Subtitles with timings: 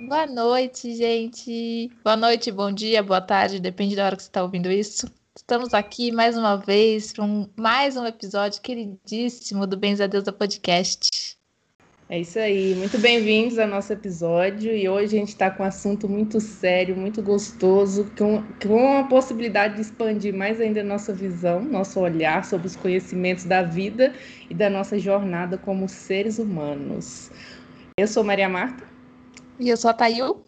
[0.00, 1.90] Boa noite, gente.
[2.04, 5.12] Boa noite, bom dia, boa tarde, depende da hora que você está ouvindo isso.
[5.36, 10.22] Estamos aqui mais uma vez para um, mais um episódio queridíssimo do Bens a Deus
[10.22, 11.36] da Podcast.
[12.08, 15.66] É isso aí, muito bem-vindos ao nosso episódio e hoje a gente está com um
[15.66, 21.12] assunto muito sério, muito gostoso, com, com a possibilidade de expandir mais ainda a nossa
[21.12, 24.14] visão, nosso olhar sobre os conhecimentos da vida
[24.48, 27.32] e da nossa jornada como seres humanos.
[27.98, 28.87] Eu sou Maria Marta.
[29.60, 30.44] E eu sou a Tayu.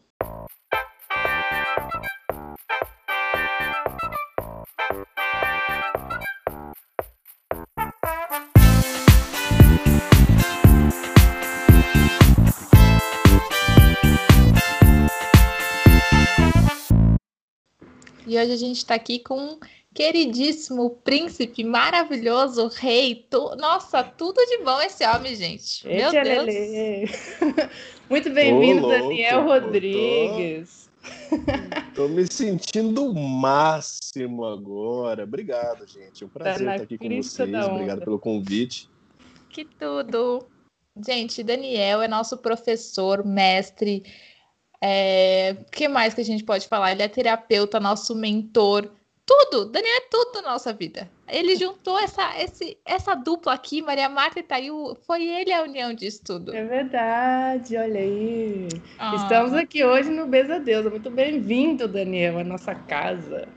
[18.27, 19.59] E hoje a gente está aqui com
[19.95, 23.27] queridíssimo príncipe maravilhoso, rei.
[23.29, 23.57] Tu...
[23.57, 25.87] Nossa, tudo de bom esse homem, gente.
[25.87, 27.11] Meu Deus.
[28.09, 30.89] Muito bem-vindo, Daniel Rodrigues.
[31.95, 35.25] Tô, tô me sentindo o máximo agora.
[35.25, 36.23] Obrigado, gente.
[36.23, 37.67] É um tá prazer tá estar aqui com vocês.
[37.67, 38.89] Obrigado pelo convite.
[39.49, 40.47] Que tudo.
[41.07, 44.03] Gente, Daniel é nosso professor, mestre,
[44.83, 46.93] é, o que mais que a gente pode falar?
[46.93, 48.91] Ele é terapeuta, nosso mentor,
[49.31, 49.67] tudo.
[49.67, 51.09] Daniel é tudo na nossa vida.
[51.29, 55.95] Ele juntou essa, esse, essa dupla aqui, Maria Marta e Thayu, foi ele a união
[55.95, 56.55] disso tudo.
[56.55, 58.69] É verdade, olha aí.
[58.99, 59.15] Ah.
[59.15, 60.91] Estamos aqui hoje no Beza Deus.
[60.91, 63.49] Muito bem-vindo, Daniel, à nossa casa.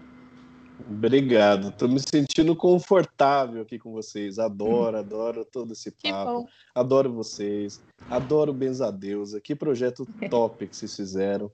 [0.89, 4.37] Obrigado, estou me sentindo confortável aqui com vocês.
[4.37, 6.47] Adoro, adoro todo esse papo.
[6.75, 9.39] Adoro vocês, adoro Benzadeusa.
[9.39, 11.51] Que projeto top que vocês fizeram.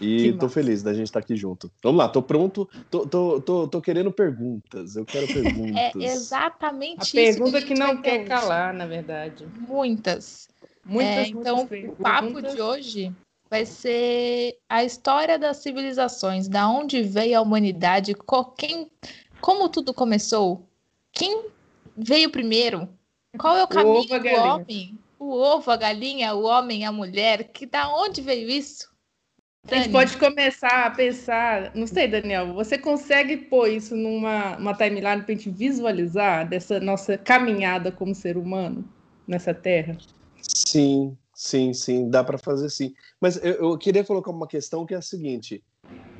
[0.00, 1.70] E tô feliz da gente estar tá aqui junto.
[1.82, 2.68] Vamos lá, tô pronto.
[2.90, 4.96] Tô, tô, tô, tô querendo perguntas.
[4.96, 5.76] Eu quero perguntas.
[5.76, 7.38] É exatamente a isso.
[7.38, 9.46] Pergunta que, que não quer calar, na verdade.
[9.58, 10.48] Muitas.
[10.84, 13.14] Muitas, é, então, o papo de hoje
[13.50, 18.14] vai ser a história das civilizações, da onde veio a humanidade,
[18.56, 18.90] quem,
[19.40, 20.66] como tudo começou,
[21.12, 21.46] quem
[21.96, 22.88] veio primeiro,
[23.36, 27.44] qual é o caminho o do homem, o ovo, a galinha, o homem, a mulher,
[27.52, 28.88] que da onde veio isso?
[29.68, 34.74] A gente pode começar a pensar, não sei, Daniel, você consegue pôr isso numa uma
[34.74, 38.84] timeline para a gente visualizar dessa nossa caminhada como ser humano
[39.28, 39.96] nessa terra?
[40.42, 42.92] Sim, Sim, sim, dá para fazer sim.
[43.18, 45.64] Mas eu, eu, queria colocar uma questão que é a seguinte: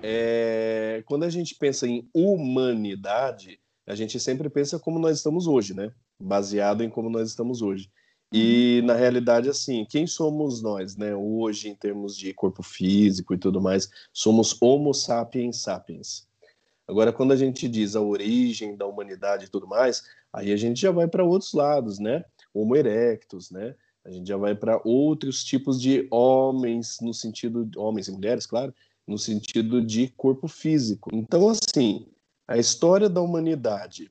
[0.02, 5.74] é, quando a gente pensa em humanidade, a gente sempre pensa como nós estamos hoje,
[5.74, 5.92] né?
[6.18, 7.90] Baseado em como nós estamos hoje.
[8.32, 8.86] E uhum.
[8.86, 11.14] na realidade, assim, quem somos nós, né?
[11.14, 16.28] Hoje, em termos de corpo físico e tudo mais, somos Homo sapiens sapiens.
[16.86, 20.80] Agora, quando a gente diz a origem da humanidade e tudo mais, aí a gente
[20.80, 22.24] já vai para outros lados, né?
[22.54, 23.74] Homo erectus, né?
[24.04, 28.46] A gente já vai para outros tipos de homens, no sentido de homens e mulheres,
[28.46, 28.74] claro,
[29.06, 31.10] no sentido de corpo físico.
[31.12, 32.06] Então, assim,
[32.46, 34.10] a história da humanidade,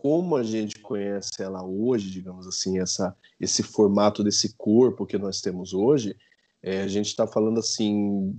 [0.00, 5.40] como a gente conhece ela hoje, digamos assim, essa, esse formato desse corpo que nós
[5.40, 6.16] temos hoje,
[6.60, 8.36] é, a gente está falando assim,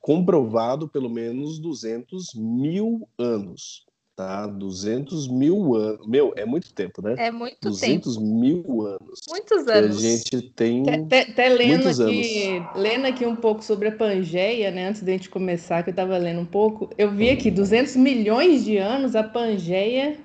[0.00, 3.86] comprovado pelo menos 200 mil anos
[4.16, 4.46] tá?
[4.46, 6.06] 200 mil anos.
[6.06, 7.14] Meu, é muito tempo, né?
[7.18, 8.26] É muito 200 tempo.
[8.26, 9.20] mil anos.
[9.28, 9.98] Muitos anos.
[9.98, 10.82] a gente tem.
[10.88, 14.88] Até lendo aqui, lendo aqui um pouco sobre a Pangeia, né?
[14.88, 18.64] Antes da gente começar, que eu estava lendo um pouco, eu vi aqui 200 milhões
[18.64, 20.18] de anos a Pangeia,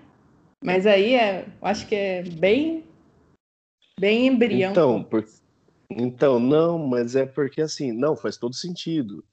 [0.63, 2.83] mas aí é, acho que é bem,
[3.99, 4.71] bem embrião.
[4.71, 5.25] Então, por...
[5.89, 9.23] então, não, mas é porque assim, não, faz todo sentido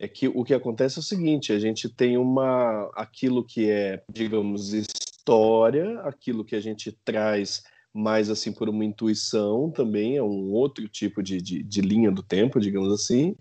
[0.00, 4.02] é que o que acontece é o seguinte: a gente tem uma aquilo que é,
[4.10, 10.50] digamos, história, aquilo que a gente traz mais assim por uma intuição também, é um
[10.52, 13.36] outro tipo de, de, de linha do tempo, digamos assim,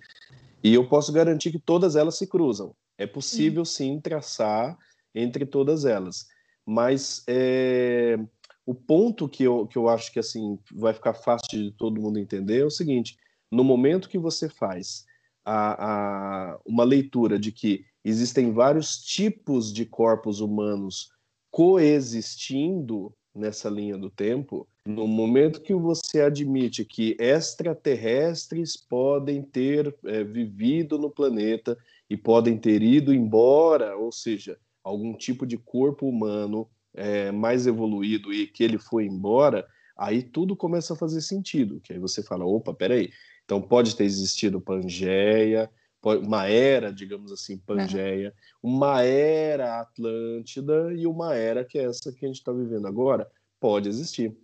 [0.64, 2.76] e eu posso garantir que todas elas se cruzam.
[2.98, 4.78] É possível sim traçar
[5.16, 6.28] entre todas elas,
[6.70, 8.16] mas é,
[8.64, 12.20] o ponto que eu, que eu acho que assim vai ficar fácil de todo mundo
[12.20, 13.18] entender é o seguinte:
[13.52, 15.04] no momento que você faz
[15.44, 21.10] a, a, uma leitura de que existem vários tipos de corpos humanos
[21.50, 30.24] coexistindo nessa linha do tempo, no momento que você admite que extraterrestres podem ter é,
[30.24, 31.76] vivido no planeta
[32.08, 34.56] e podem ter ido embora, ou seja,
[34.90, 39.66] algum tipo de corpo humano é, mais evoluído e que ele foi embora,
[39.98, 41.80] aí tudo começa a fazer sentido.
[41.82, 43.12] Que aí você fala, opa, peraí,
[43.46, 45.70] então pode ter existido Pangeia,
[46.04, 48.34] uma era, digamos assim, Pangeia,
[48.64, 48.76] uhum.
[48.76, 53.30] uma era Atlântida e uma era que é essa que a gente está vivendo agora.
[53.60, 54.36] Pode existir.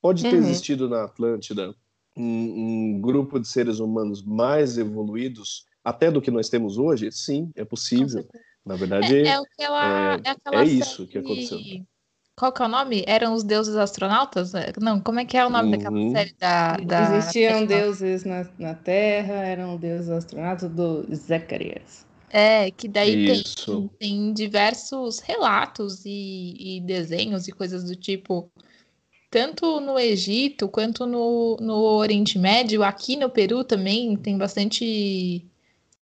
[0.00, 0.38] Pode ter uhum.
[0.38, 1.74] existido na Atlântida
[2.16, 7.50] um, um, grupo de seres humanos mais evoluídos, até do que nós temos hoje, sim,
[7.54, 8.26] é possível.
[8.68, 11.58] Na verdade, é, é, aquela, é, é, é isso que aconteceu.
[12.36, 13.02] Qual que é o nome?
[13.06, 14.52] Eram os deuses astronautas?
[14.78, 15.70] Não, como é que é o nome uhum.
[15.70, 16.76] daquela série da.
[16.76, 17.16] da...
[17.16, 22.06] Existiam deuses na, na Terra, eram deuses astronautas do Zacarias.
[22.30, 28.52] É, que daí tem, tem, diversos relatos e, e, desenhos e coisas do tipo,
[29.30, 35.42] tanto no Egito quanto no, no Oriente Médio, aqui no Peru também tem bastante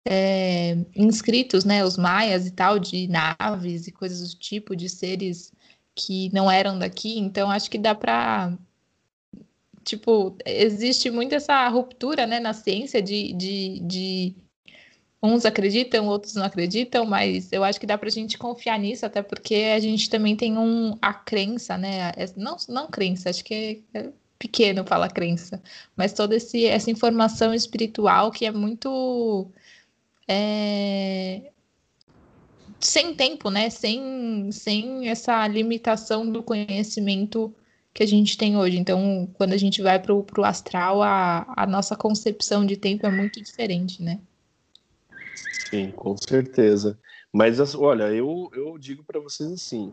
[0.05, 5.53] é, inscritos, né, os maias e tal, de naves e coisas do tipo, de seres
[5.95, 8.57] que não eram daqui, então acho que dá para
[9.85, 14.35] tipo, existe muito essa ruptura, né, na ciência de, de, de
[15.23, 19.07] uns acreditam, outros não acreditam, mas eu acho que dá para a gente confiar nisso,
[19.07, 22.13] até porque a gente também tem um, a crença, né?
[22.17, 25.63] É, não, não crença, acho que é pequeno falar crença,
[25.97, 29.51] mas toda esse, essa informação espiritual que é muito.
[30.27, 31.51] É,
[32.81, 33.71] sem tempo, né?
[33.71, 37.55] Sem, sem essa limitação do conhecimento
[37.93, 38.77] que a gente tem hoje.
[38.77, 43.11] Então, quando a gente vai para o astral, a, a nossa concepção de tempo é
[43.11, 44.21] muito diferente, né?
[45.71, 46.99] Sim, com certeza.
[47.33, 49.93] Mas olha, eu, eu digo para vocês assim: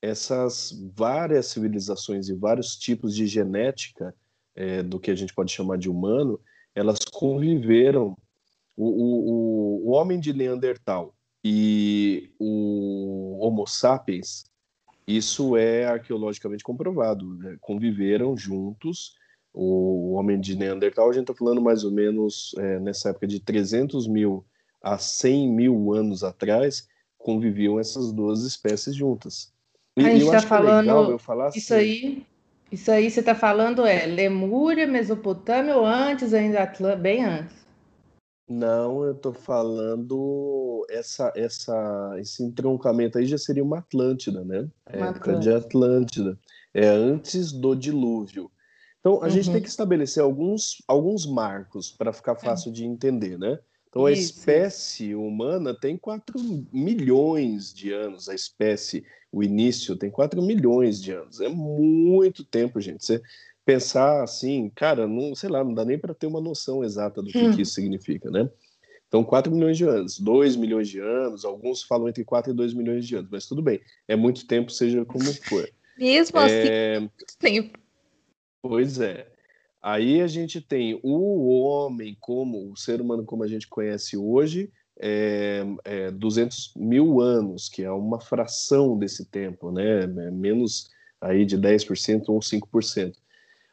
[0.00, 4.14] essas várias civilizações e vários tipos de genética
[4.54, 6.40] é, do que a gente pode chamar de humano,
[6.74, 8.16] elas conviveram.
[8.84, 11.14] O, o, o homem de Neandertal
[11.44, 14.44] e o Homo sapiens,
[15.06, 17.56] isso é arqueologicamente comprovado, né?
[17.60, 19.14] conviveram juntos.
[19.54, 23.38] O homem de Neandertal, a gente está falando mais ou menos é, nessa época de
[23.38, 24.44] 300 mil
[24.82, 26.88] há 100 mil anos atrás,
[27.18, 29.52] conviviam essas duas espécies juntas.
[29.96, 31.14] E, a gente está falando
[31.54, 32.26] isso assim, aí.
[32.72, 37.61] Isso aí você está falando é Lemúria, Mesopotâmia ou antes ainda bem antes?
[38.48, 44.68] Não, eu estou falando essa, essa, esse entroncamento aí já seria uma Atlântida, né?
[44.92, 45.40] Uma época Atlântida.
[45.40, 46.38] de Atlântida.
[46.74, 48.50] É antes do dilúvio.
[49.00, 49.30] Então a uhum.
[49.30, 52.38] gente tem que estabelecer alguns, alguns marcos para ficar é.
[52.38, 52.72] fácil é.
[52.72, 53.58] de entender, né?
[53.92, 56.34] Então, a espécie humana tem 4
[56.72, 58.26] milhões de anos.
[58.26, 61.42] A espécie, o início, tem 4 milhões de anos.
[61.42, 63.04] É muito tempo, gente.
[63.04, 63.20] Você
[63.64, 67.28] pensar assim, cara, não, sei lá, não dá nem para ter uma noção exata do
[67.28, 67.54] que, hum.
[67.54, 68.48] que, isso significa, né?
[69.08, 72.72] Então, 4 milhões de anos, 2 milhões de anos, alguns falam entre 4 e 2
[72.72, 75.68] milhões de anos, mas tudo bem, é muito tempo, seja como for.
[75.98, 76.96] Mesmo assim, é...
[76.96, 77.78] assim, muito tempo.
[78.62, 79.26] Pois é.
[79.82, 84.70] Aí a gente tem o homem como o ser humano como a gente conhece hoje,
[84.98, 90.04] é, é 200 mil anos, que é uma fração desse tempo, né?
[90.04, 90.88] É menos
[91.20, 93.14] aí de 10% ou 5%.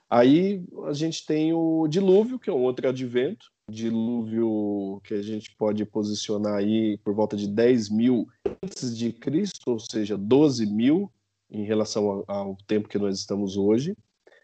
[0.09, 5.55] Aí a gente tem o dilúvio, que é um outro advento, dilúvio que a gente
[5.55, 8.27] pode posicionar aí por volta de 10 mil
[8.63, 11.11] antes de Cristo, ou seja, 12 mil
[11.51, 13.95] em relação ao, tempo que nós estamos hoje.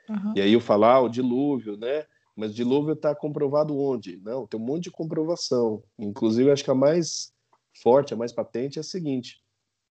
[0.07, 0.33] Uhum.
[0.35, 2.05] E aí eu falar ah, o dilúvio, né?
[2.35, 4.17] Mas dilúvio está comprovado onde?
[4.17, 5.81] Não, tem um monte de comprovação.
[5.97, 7.33] Inclusive, acho que a mais
[7.81, 9.41] forte, a mais patente é a seguinte: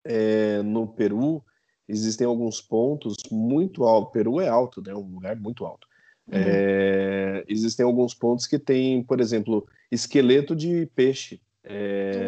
[0.05, 1.43] é, no Peru
[1.89, 4.13] existem alguns pontos muito altos.
[4.13, 4.95] Peru é alto, né?
[4.95, 5.87] Um lugar muito alto.
[6.27, 6.39] Uhum.
[6.39, 12.27] É, existem alguns pontos que tem, por exemplo, esqueleto de peixe é,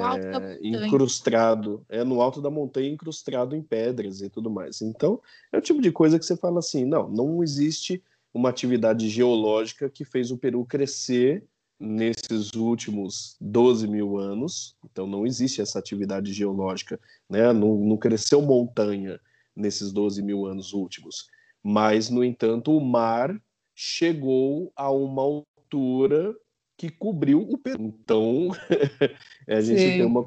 [0.62, 4.80] incrustado, é no alto da montanha, incrustado em pedras e tudo mais.
[4.80, 5.20] Então,
[5.52, 9.90] é o tipo de coisa que você fala assim: não, não existe uma atividade geológica
[9.90, 11.44] que fez o Peru crescer
[11.78, 14.74] nesses últimos 12 mil anos.
[14.84, 16.98] Então, não existe essa atividade geológica,
[17.28, 17.52] né?
[17.52, 19.20] não, não cresceu montanha
[19.56, 21.26] nesses 12 mil anos últimos.
[21.62, 23.40] Mas, no entanto, o mar
[23.74, 26.34] chegou a uma altura
[26.76, 27.82] que cobriu o Peru.
[27.82, 28.48] Então,
[29.48, 29.88] a gente sim.
[29.88, 30.24] tem uma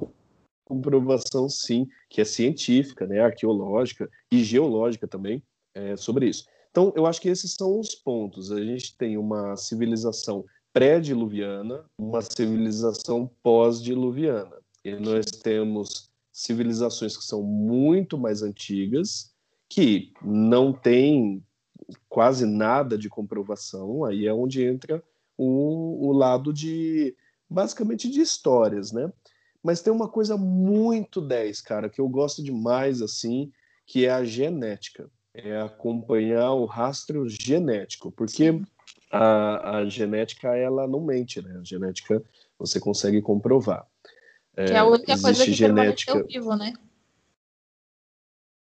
[0.65, 5.41] comprovação, sim, que é científica, né, arqueológica e geológica também,
[5.73, 6.45] é, sobre isso.
[6.71, 8.51] Então, eu acho que esses são os pontos.
[8.51, 14.57] A gente tem uma civilização pré-diluviana, uma civilização pós-diluviana.
[14.85, 16.09] E nós temos
[16.39, 19.33] civilizações que são muito mais antigas,
[19.67, 21.43] que não têm
[22.07, 25.03] quase nada de comprovação, aí é onde entra
[25.37, 27.13] o, o lado de
[27.49, 29.11] basicamente de histórias, né?
[29.61, 33.51] Mas tem uma coisa muito 10, cara, que eu gosto demais assim,
[33.85, 35.11] que é a genética.
[35.33, 38.61] É acompanhar o rastro genético, porque
[39.11, 41.59] a, a, genética ela não mente, né?
[41.59, 42.23] A genética
[42.57, 43.85] você consegue comprovar.
[44.65, 46.23] Que é a única é, coisa que genética...
[46.23, 46.73] vivo, né?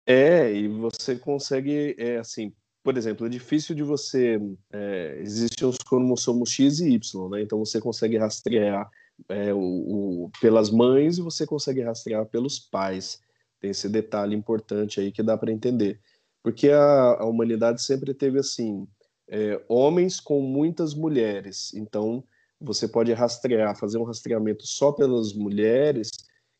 [0.05, 2.53] É, e você consegue, é assim,
[2.87, 4.39] por exemplo, é difícil de você.
[4.71, 7.41] É, existem os cromossomos X e Y, né?
[7.41, 8.89] Então você consegue rastrear
[9.27, 13.21] é, o, o, pelas mães e você consegue rastrear pelos pais.
[13.59, 15.99] Tem esse detalhe importante aí que dá para entender.
[16.41, 18.87] Porque a, a, humanidade sempre teve assim:
[19.27, 21.73] é, homens com muitas mulheres.
[21.73, 22.23] Então
[22.59, 26.09] você pode rastrear, fazer um rastreamento só pelas mulheres,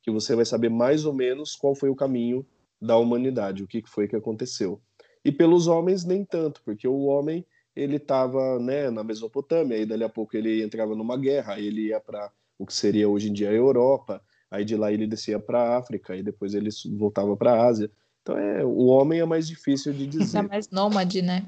[0.01, 2.45] que você vai saber mais ou menos qual foi o caminho
[2.81, 4.79] da humanidade, o que foi que aconteceu.
[5.25, 10.03] E pelos homens nem tanto, porque o homem ele estava né, na Mesopotâmia, aí dali
[10.03, 13.33] a pouco ele entrava numa guerra, aí ele ia para o que seria hoje em
[13.33, 17.35] dia a Europa, aí de lá ele descia para a África, e depois ele voltava
[17.35, 17.91] para a Ásia.
[18.21, 20.39] Então é, o homem é mais difícil de dizer.
[20.39, 21.45] É mais nômade, né?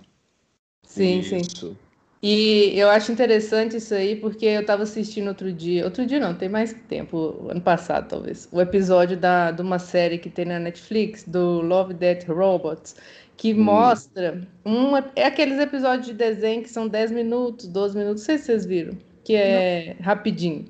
[0.83, 1.67] Sim, Isso.
[1.67, 1.77] sim.
[2.21, 6.35] E eu acho interessante isso aí, porque eu estava assistindo outro dia, outro dia não,
[6.35, 10.59] tem mais tempo, ano passado talvez, o episódio da, de uma série que tem na
[10.59, 12.97] Netflix, do Love, Death, Robots,
[13.37, 13.63] que hum.
[13.63, 18.37] mostra, um, é aqueles episódios de desenho que são 10 minutos, 12 minutos, não sei
[18.37, 20.05] se vocês viram, que é não.
[20.05, 20.65] rapidinho.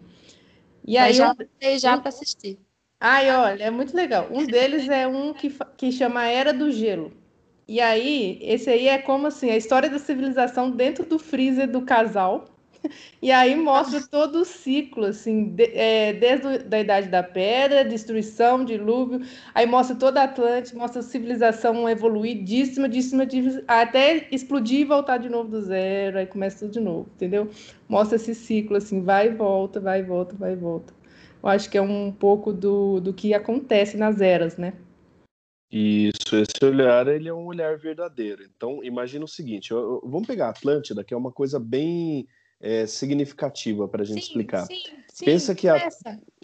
[0.85, 2.59] E aí, já, um, já para assistir.
[2.99, 4.27] Ai, olha, é muito legal.
[4.29, 7.11] Um deles é um que, que chama Era do Gelo.
[7.69, 11.81] E aí, esse aí é como assim, a história da civilização dentro do freezer do
[11.83, 12.45] casal.
[13.21, 18.63] E aí mostra todo o ciclo, assim, de, é, desde a Idade da Pedra, destruição,
[18.63, 19.19] dilúvio,
[19.53, 23.27] aí mostra toda a Atlântida, mostra a civilização evoluidíssima, díssima,
[23.67, 27.49] até explodir e voltar de novo do zero, aí começa tudo de novo, entendeu?
[27.89, 30.93] Mostra esse ciclo, assim, vai e volta, vai e volta, vai e volta.
[31.43, 34.73] Eu acho que é um pouco do, do que acontece nas eras, né?
[35.71, 38.43] Isso, esse olhar ele é um olhar verdadeiro.
[38.43, 42.27] Então, imagina o seguinte: eu, eu, vamos pegar a Atlântida, que é uma coisa bem
[42.59, 44.65] é, significativa para a gente sim, explicar.
[44.65, 44.81] Sim,
[45.13, 45.89] sim, pensa que a...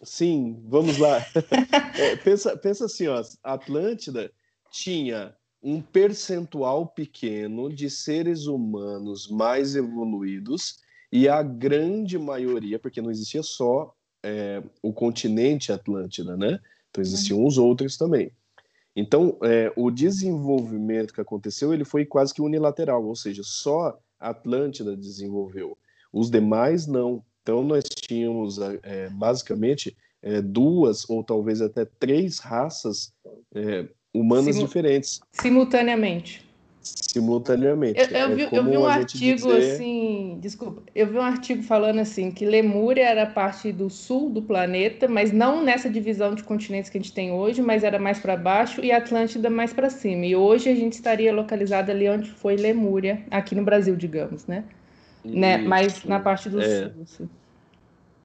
[0.03, 1.17] sim, vamos lá.
[1.97, 4.31] é, pensa, pensa assim, ó, a Atlântida
[4.71, 10.77] tinha um percentual pequeno de seres humanos mais evoluídos
[11.11, 16.59] e a grande maioria, porque não existia só é, o continente Atlântida, né?
[16.91, 17.47] Então existiam uhum.
[17.47, 18.31] os outros também.
[18.95, 24.29] Então, é, o desenvolvimento que aconteceu ele foi quase que unilateral, ou seja, só a
[24.29, 25.77] Atlântida desenvolveu,
[26.13, 27.23] os demais não.
[27.41, 33.13] Então, nós tínhamos é, basicamente é, duas ou talvez até três raças
[33.53, 35.19] é, humanas Simu diferentes.
[35.33, 36.44] Simultaneamente
[36.85, 37.99] simultaneamente.
[37.99, 39.73] Eu, eu, é vi, eu vi, um artigo dizer...
[39.73, 44.41] assim, desculpa, eu vi um artigo falando assim que Lemúria era parte do sul do
[44.41, 48.19] planeta, mas não nessa divisão de continentes que a gente tem hoje, mas era mais
[48.19, 50.25] para baixo e Atlântida mais para cima.
[50.25, 54.63] E hoje a gente estaria localizado ali onde foi Lemúria, aqui no Brasil, digamos, né?
[55.23, 55.57] né?
[55.57, 56.83] Mas na parte do é.
[56.83, 57.01] sul.
[57.01, 57.29] Assim.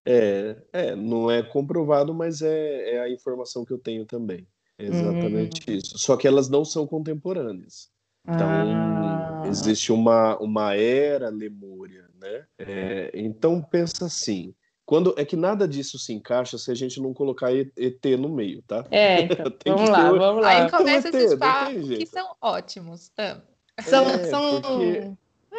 [0.04, 4.46] É, é, não é comprovado, mas é, é a informação que eu tenho também.
[4.78, 5.74] É exatamente hum.
[5.74, 5.98] isso.
[5.98, 7.90] Só que elas não são contemporâneas.
[8.34, 9.42] Então, ah.
[9.46, 12.44] existe uma, uma era lemúria, né?
[12.58, 17.14] É, então, pensa assim, quando é que nada disso se encaixa se a gente não
[17.14, 18.84] colocar ET no meio, tá?
[18.90, 19.36] É, então,
[19.76, 20.18] vamos lá, ter...
[20.18, 20.48] vamos lá.
[20.48, 23.12] Aí começa então, esses papos que são ótimos.
[23.16, 23.40] Ah.
[23.82, 24.60] São, é, são...
[24.60, 25.12] Porque...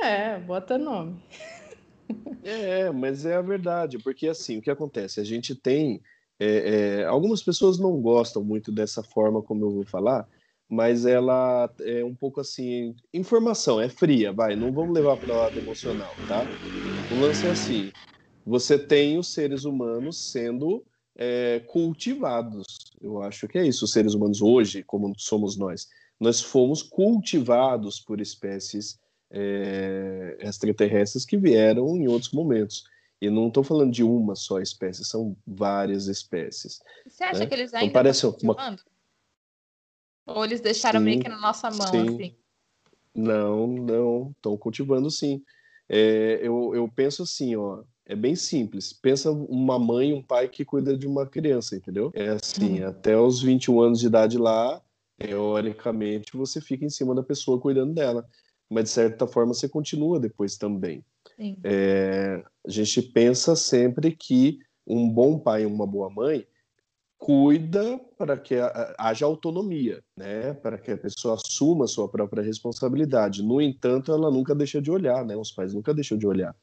[0.03, 1.21] é, bota nome.
[2.43, 5.19] É, mas é a verdade, porque assim, o que acontece?
[5.19, 6.01] A gente tem.
[6.39, 10.27] É, é, algumas pessoas não gostam muito dessa forma como eu vou falar,
[10.71, 15.37] mas ela é um pouco assim, informação, é fria, vai, não vamos levar para o
[15.37, 16.45] lado emocional, tá?
[17.11, 17.91] O lance é assim,
[18.45, 20.81] você tem os seres humanos sendo
[21.17, 22.65] é, cultivados,
[23.01, 27.99] eu acho que é isso, os seres humanos hoje, como somos nós, nós fomos cultivados
[27.99, 28.97] por espécies
[29.29, 32.85] é, extraterrestres que vieram em outros momentos.
[33.21, 36.79] E não estou falando de uma só espécie, são várias espécies.
[37.05, 37.45] Você acha né?
[37.45, 38.77] que eles então, ainda então, parece estão uma...
[40.25, 42.07] Ou eles deixaram sim, meio que na nossa mão, sim.
[42.07, 42.35] assim?
[43.13, 45.43] Não, não, estão cultivando sim.
[45.89, 48.93] É, eu, eu penso assim, ó, é bem simples.
[48.93, 52.11] Pensa uma mãe e um pai que cuida de uma criança, entendeu?
[52.13, 52.87] É assim, hum.
[52.87, 54.81] até os 21 anos de idade lá,
[55.17, 58.25] teoricamente, você fica em cima da pessoa cuidando dela.
[58.69, 61.03] Mas, de certa forma, você continua depois também.
[61.63, 66.45] É, a gente pensa sempre que um bom pai e uma boa mãe
[67.21, 68.55] cuida para que
[68.97, 70.55] haja autonomia, né?
[70.55, 73.43] Para que a pessoa assuma a sua própria responsabilidade.
[73.43, 75.37] No entanto, ela nunca deixa de olhar, né?
[75.37, 76.55] Os pais nunca deixam de olhar.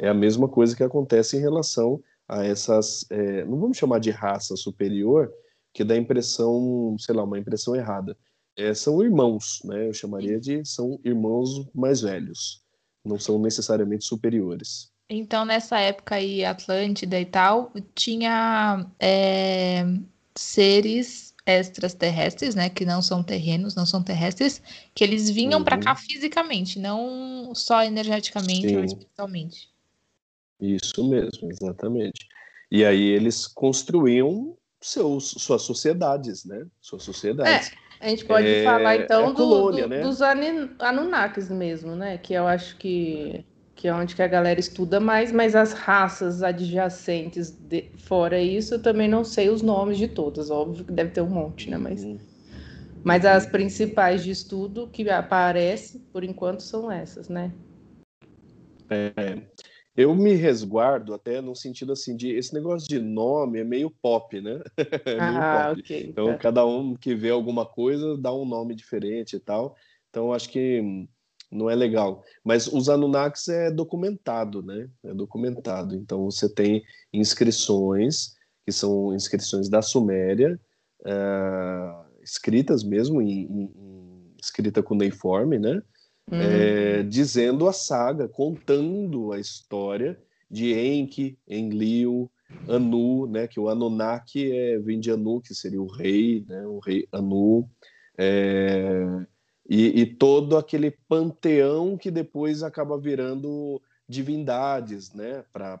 [0.00, 4.10] É a mesma coisa que acontece em relação a essas, é, não vamos chamar de
[4.10, 5.32] raça superior,
[5.72, 8.18] que dá impressão, sei lá, uma impressão errada.
[8.56, 9.86] É, são irmãos, né?
[9.86, 12.64] Eu chamaria de são irmãos mais velhos.
[13.04, 14.90] Não são necessariamente superiores.
[15.12, 19.84] Então, nessa época aí, Atlântida e tal, tinha é,
[20.36, 24.62] seres extraterrestres, né, que não são terrenos, não são terrestres,
[24.94, 25.64] que eles vinham uhum.
[25.64, 28.76] para cá fisicamente, não só energeticamente Sim.
[28.76, 29.68] ou espiritualmente.
[30.60, 32.28] Isso mesmo, exatamente.
[32.70, 36.64] E aí eles construíam seus, suas sociedades, né?
[36.80, 37.72] Suas sociedades.
[38.00, 40.02] É, a gente pode é, falar então é colônia, do, do, né?
[40.02, 42.16] dos Anunnakis mesmo, né?
[42.16, 43.44] Que eu acho que
[43.80, 48.74] que é onde que a galera estuda mais, mas as raças adjacentes de, fora isso,
[48.74, 51.78] eu também não sei os nomes de todas, óbvio que deve ter um monte, né?
[51.78, 52.18] Mas, uhum.
[53.02, 57.54] mas as principais de estudo que aparecem, por enquanto, são essas, né?
[58.90, 59.40] É,
[59.96, 64.38] eu me resguardo até no sentido assim de esse negócio de nome é meio pop,
[64.42, 64.60] né?
[64.76, 65.94] é ah, pop.
[66.06, 66.36] Então, tá.
[66.36, 69.74] cada um que vê alguma coisa dá um nome diferente e tal.
[70.10, 71.08] Então, acho que
[71.50, 72.22] não é legal.
[72.44, 74.88] Mas os Anunnakis é documentado, né?
[75.02, 75.96] É documentado.
[75.96, 80.58] Então você tem inscrições, que são inscrições da Suméria,
[81.00, 85.82] uh, escritas mesmo, em, em, escrita cuneiforme, né?
[86.30, 86.38] Uhum.
[86.38, 90.16] É, dizendo a saga, contando a história
[90.48, 92.30] de Enki, Enlil,
[92.68, 93.48] Anu, né?
[93.48, 96.66] Que o Anunnaki é, vem de Anu, que seria o rei, né?
[96.66, 97.68] O rei Anu.
[98.16, 99.26] É,
[99.70, 105.78] e, e, todo aquele panteão que depois acaba virando divindades né, para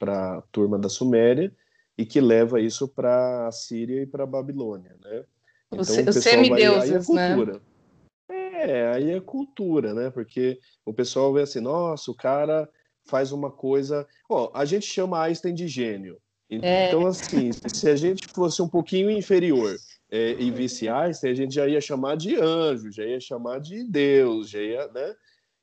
[0.00, 1.52] a turma da Suméria
[1.98, 4.96] e que leva isso para a Síria e para a Babilônia.
[5.04, 5.24] Né?
[5.70, 7.52] Então, Os, os semideuses, vai, aí é cultura.
[7.52, 8.70] Né?
[8.72, 10.08] É, aí é cultura, né?
[10.08, 12.66] Porque o pessoal vê assim, nossa, o cara
[13.04, 14.06] faz uma coisa.
[14.30, 16.16] Ó, a gente chama Einstein de gênio.
[16.48, 16.88] É.
[16.88, 17.08] Então, é.
[17.08, 19.76] assim, se a gente fosse um pouquinho inferior
[20.10, 24.50] é, e viciais, a gente já ia chamar de anjo, já ia chamar de Deus,
[24.50, 25.14] já ia, né?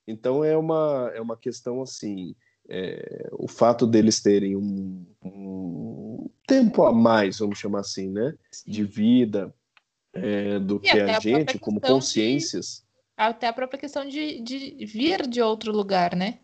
[0.08, 2.34] Então é uma, é uma questão assim,
[2.70, 8.34] é, o fato deles terem um, um, tempo a mais, vamos chamar assim, né?
[8.66, 9.54] De vida
[10.14, 12.86] é, do e que a, a gente, como consciências.
[12.86, 12.88] De,
[13.18, 16.40] até a própria questão de, de vir de outro lugar, né?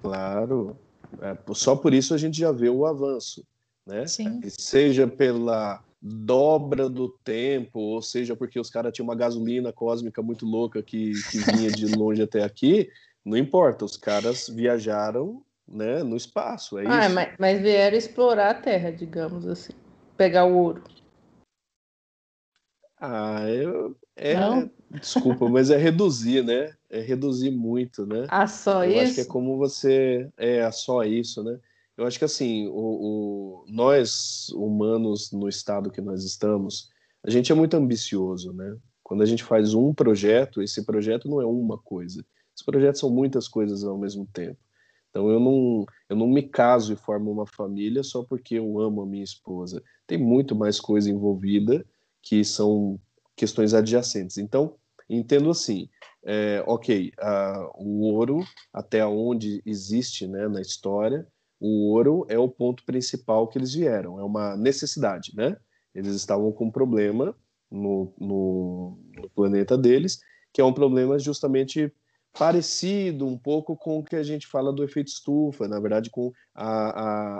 [0.00, 0.78] Claro.
[1.20, 3.44] É, só por isso a gente já vê o avanço,
[3.84, 4.06] né?
[4.06, 4.40] Sim.
[4.48, 10.46] seja pela dobra do tempo, ou seja, porque os caras tinham uma gasolina cósmica muito
[10.46, 12.88] louca que, que vinha de longe até aqui,
[13.24, 17.14] não importa, os caras viajaram né, no espaço, é ah, isso.
[17.14, 19.72] Mas, mas vieram explorar a Terra, digamos assim,
[20.16, 20.84] pegar o ouro.
[22.98, 24.70] Ah, eu, é, não?
[24.90, 26.72] desculpa, mas é reduzir, né?
[26.88, 28.26] É reduzir muito, né?
[28.28, 29.02] Ah, só eu isso?
[29.02, 31.58] Acho que é como você é só isso, né?
[31.96, 36.90] Eu acho que assim, o, o, nós humanos no estado que nós estamos,
[37.24, 38.76] a gente é muito ambicioso, né?
[39.02, 42.24] Quando a gente faz um projeto, esse projeto não é uma coisa.
[42.54, 44.58] Os projetos são muitas coisas ao mesmo tempo.
[45.10, 49.00] Então eu não, eu não me caso e formo uma família só porque eu amo
[49.00, 49.82] a minha esposa.
[50.06, 51.86] Tem muito mais coisa envolvida
[52.20, 53.00] que são
[53.34, 54.36] questões adjacentes.
[54.36, 54.74] Então,
[55.08, 55.88] entendo assim,
[56.24, 61.26] é, ok, uh, o ouro, até onde existe né, na história,
[61.60, 65.56] o ouro é o ponto principal que eles vieram, é uma necessidade, né?
[65.94, 67.34] Eles estavam com um problema
[67.70, 70.20] no, no, no planeta deles,
[70.52, 71.92] que é um problema justamente
[72.38, 76.32] parecido um pouco com o que a gente fala do efeito estufa, na verdade, com
[76.54, 76.68] a,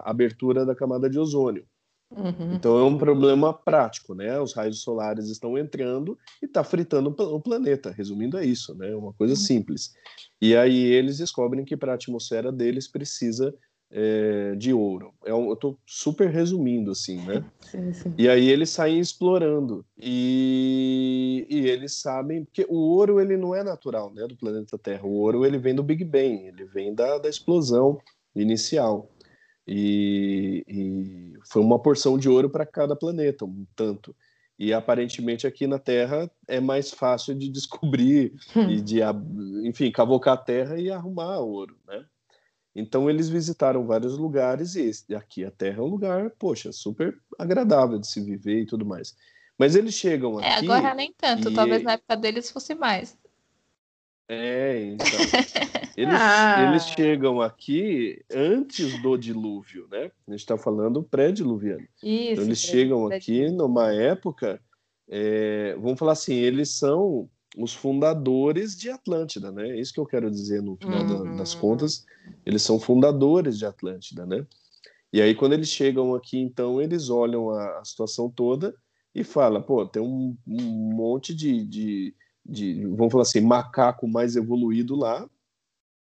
[0.01, 1.67] a abertura da camada de ozônio.
[2.11, 2.55] Uhum.
[2.55, 4.39] Então é um problema prático, né?
[4.41, 7.91] Os raios solares estão entrando e está fritando o planeta.
[7.91, 8.95] Resumindo, é isso, né?
[8.95, 9.41] Uma coisa uhum.
[9.41, 9.93] simples.
[10.41, 13.55] E aí eles descobrem que para a atmosfera deles precisa
[13.91, 15.13] é, de ouro.
[15.25, 17.45] É eu estou super resumindo, assim, né?
[17.61, 18.15] Sim, sim.
[18.17, 19.85] E aí eles saem explorando.
[19.99, 22.45] E, e eles sabem...
[22.45, 24.27] Porque o ouro, ele não é natural, né?
[24.27, 25.07] Do planeta Terra.
[25.07, 26.47] O ouro, ele vem do Big Bang.
[26.47, 27.99] Ele vem da, da explosão
[28.35, 29.11] inicial.
[29.67, 34.15] E, e foi uma porção de ouro para cada planeta, um tanto.
[34.59, 38.71] E aparentemente aqui na Terra é mais fácil de descobrir hum.
[38.71, 39.01] e de,
[39.65, 42.05] enfim, cavocar a Terra e arrumar ouro, né?
[42.79, 44.75] Então eles visitaram vários lugares
[45.09, 48.85] e aqui a Terra é um lugar, poxa, super agradável de se viver e tudo
[48.85, 49.17] mais.
[49.57, 50.67] Mas eles chegam é, aqui.
[50.67, 53.17] É, agora nem tanto, talvez na época deles fosse mais.
[54.29, 55.07] É, então.
[55.97, 56.69] Eles, ah.
[56.69, 60.11] eles chegam aqui antes do dilúvio, né?
[60.29, 61.89] A gente está falando pré-diluviano.
[62.03, 62.33] Isso.
[62.33, 64.61] Então, eles chegam aqui numa época,
[65.09, 69.71] é, vamos falar assim, eles são os fundadores de Atlântida, né?
[69.71, 71.37] É isso que eu quero dizer no final uhum.
[71.37, 72.05] das contas.
[72.45, 74.47] Eles são fundadores de Atlântida, né?
[75.13, 78.75] E aí, quando eles chegam aqui, então, eles olham a, a situação toda
[79.15, 82.15] e falam, pô, tem um, um monte de, de,
[82.45, 85.25] de, vamos falar assim, macaco mais evoluído lá.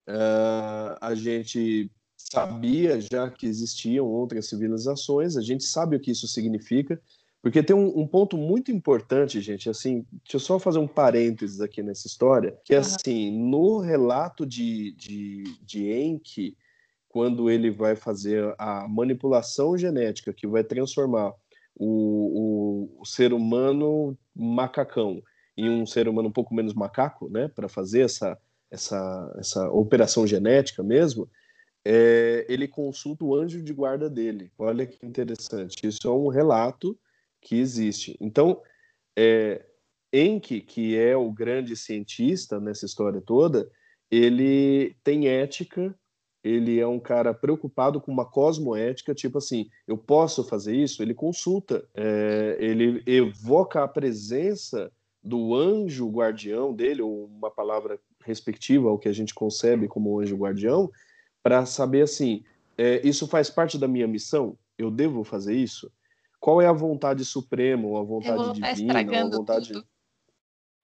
[0.09, 6.27] Uh, a gente sabia já que existiam outras civilizações, a gente sabe o que isso
[6.27, 6.99] significa,
[7.43, 11.59] Porque tem um, um, ponto muito importante, gente, assim, deixa eu só fazer um parênteses
[11.59, 16.55] aqui nessa história, que é assim, no relato de, de, de Enki,
[17.09, 21.33] quando ele vai fazer a manipulação genética que vai transformar
[21.75, 25.21] o, o, o ser humano macacão
[25.57, 28.39] em um ser humano um pouco menos macaco, né, para fazer essa,
[28.71, 31.29] essa, essa operação genética mesmo,
[31.83, 34.49] é, ele consulta o anjo de guarda dele.
[34.57, 35.85] Olha que interessante.
[35.85, 36.97] Isso é um relato
[37.43, 38.17] que existe.
[38.19, 38.61] Então,
[39.17, 39.65] é,
[40.11, 43.69] Enki, que é o grande cientista nessa história toda,
[44.09, 45.93] ele tem ética,
[46.43, 51.01] ele é um cara preocupado com uma cosmoética, tipo assim, eu posso fazer isso?
[51.01, 54.91] Ele consulta, é, ele evoca a presença
[55.23, 60.35] do anjo guardião dele, ou uma palavra respectiva ao que a gente concebe como anjo
[60.35, 60.91] guardião,
[61.41, 62.43] para saber assim,
[62.77, 64.57] é, isso faz parte da minha missão?
[64.77, 65.91] Eu devo fazer isso?
[66.43, 69.71] Qual é a vontade suprema, ou a vontade divina, ou a vontade.
[69.71, 69.87] Tudo.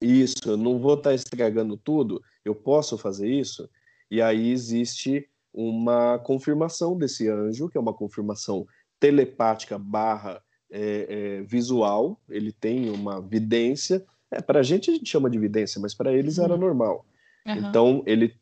[0.02, 3.70] Isso, eu não vou estar tá estragando tudo, eu posso fazer isso?
[4.10, 8.66] E aí existe uma confirmação desse anjo, que é uma confirmação
[9.02, 10.42] telepática barra
[10.72, 14.06] é, é, visual, ele tem uma vidência.
[14.32, 16.60] É, para a gente a gente chama de vidência, mas para eles era uhum.
[16.60, 17.06] normal.
[17.46, 17.56] Uhum.
[17.56, 18.34] Então ele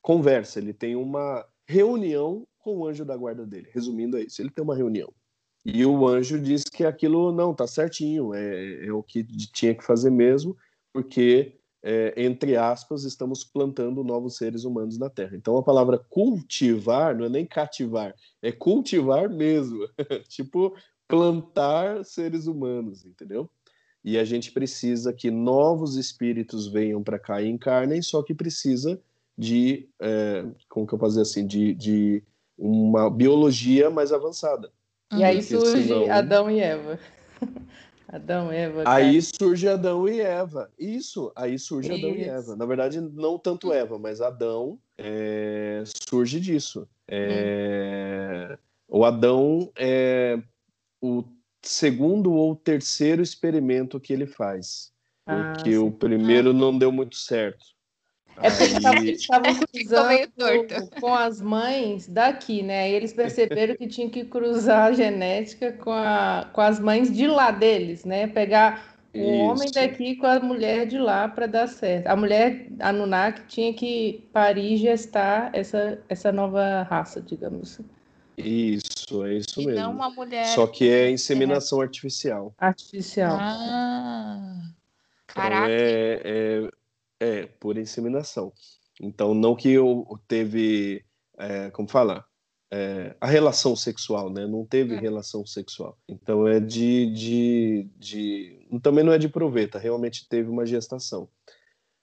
[0.00, 3.68] conversa, ele tem uma reunião com o anjo da guarda dele.
[3.72, 5.12] Resumindo é isso, ele tem uma reunião.
[5.64, 9.82] E o anjo diz que aquilo não tá certinho, é, é o que tinha que
[9.82, 10.56] fazer mesmo,
[10.92, 15.36] porque é, entre aspas estamos plantando novos seres humanos na Terra.
[15.36, 19.88] Então a palavra cultivar não é nem cativar, é cultivar mesmo,
[20.28, 20.76] tipo
[21.08, 23.50] plantar seres humanos, entendeu?
[24.02, 29.00] E a gente precisa que novos espíritos venham para cá e encarnem, só que precisa
[29.36, 32.22] de, é, como que eu posso dizer assim, de, de
[32.56, 34.70] uma biologia mais avançada.
[35.18, 36.10] E aí surge senão...
[36.10, 36.98] Adão e Eva.
[38.08, 38.84] Adão e Eva.
[38.84, 38.96] Cara.
[38.96, 40.70] Aí surge Adão e Eva.
[40.78, 42.06] Isso, aí surge Isso.
[42.06, 42.56] Adão e Eva.
[42.56, 46.88] Na verdade, não tanto Eva, mas Adão é, surge disso.
[47.08, 48.56] É, hum.
[48.88, 50.38] O Adão é
[51.02, 51.24] o
[51.62, 54.92] segundo ou terceiro experimento que ele faz.
[55.26, 57.73] Ah, porque ah, o primeiro não deu muito certo.
[58.42, 62.90] É porque eles estavam cruzando com as mães daqui, né?
[62.90, 67.26] E eles perceberam que tinham que cruzar a genética com, a, com as mães de
[67.26, 68.26] lá deles, né?
[68.26, 69.42] Pegar o Isso.
[69.42, 72.08] homem daqui com a mulher de lá para dar certo.
[72.08, 77.84] A mulher Anunnaki tinha que parir e gestar essa, essa nova raça, digamos assim.
[78.36, 79.80] Isso, é isso e mesmo.
[79.80, 80.46] Não uma mulher.
[80.46, 81.84] Só que é inseminação é.
[81.84, 82.52] artificial.
[82.58, 83.36] Artificial.
[83.40, 84.72] Ah, então,
[85.28, 85.66] caraca.
[85.66, 86.68] Então é, é
[87.24, 88.52] é, por inseminação.
[89.00, 91.04] Então, não que eu teve,
[91.38, 92.24] é, como fala,
[92.70, 94.46] é, a relação sexual, né?
[94.46, 94.98] Não teve é.
[94.98, 95.96] relação sexual.
[96.08, 98.68] Então, é de, de, de.
[98.82, 101.28] Também não é de proveta, realmente teve uma gestação.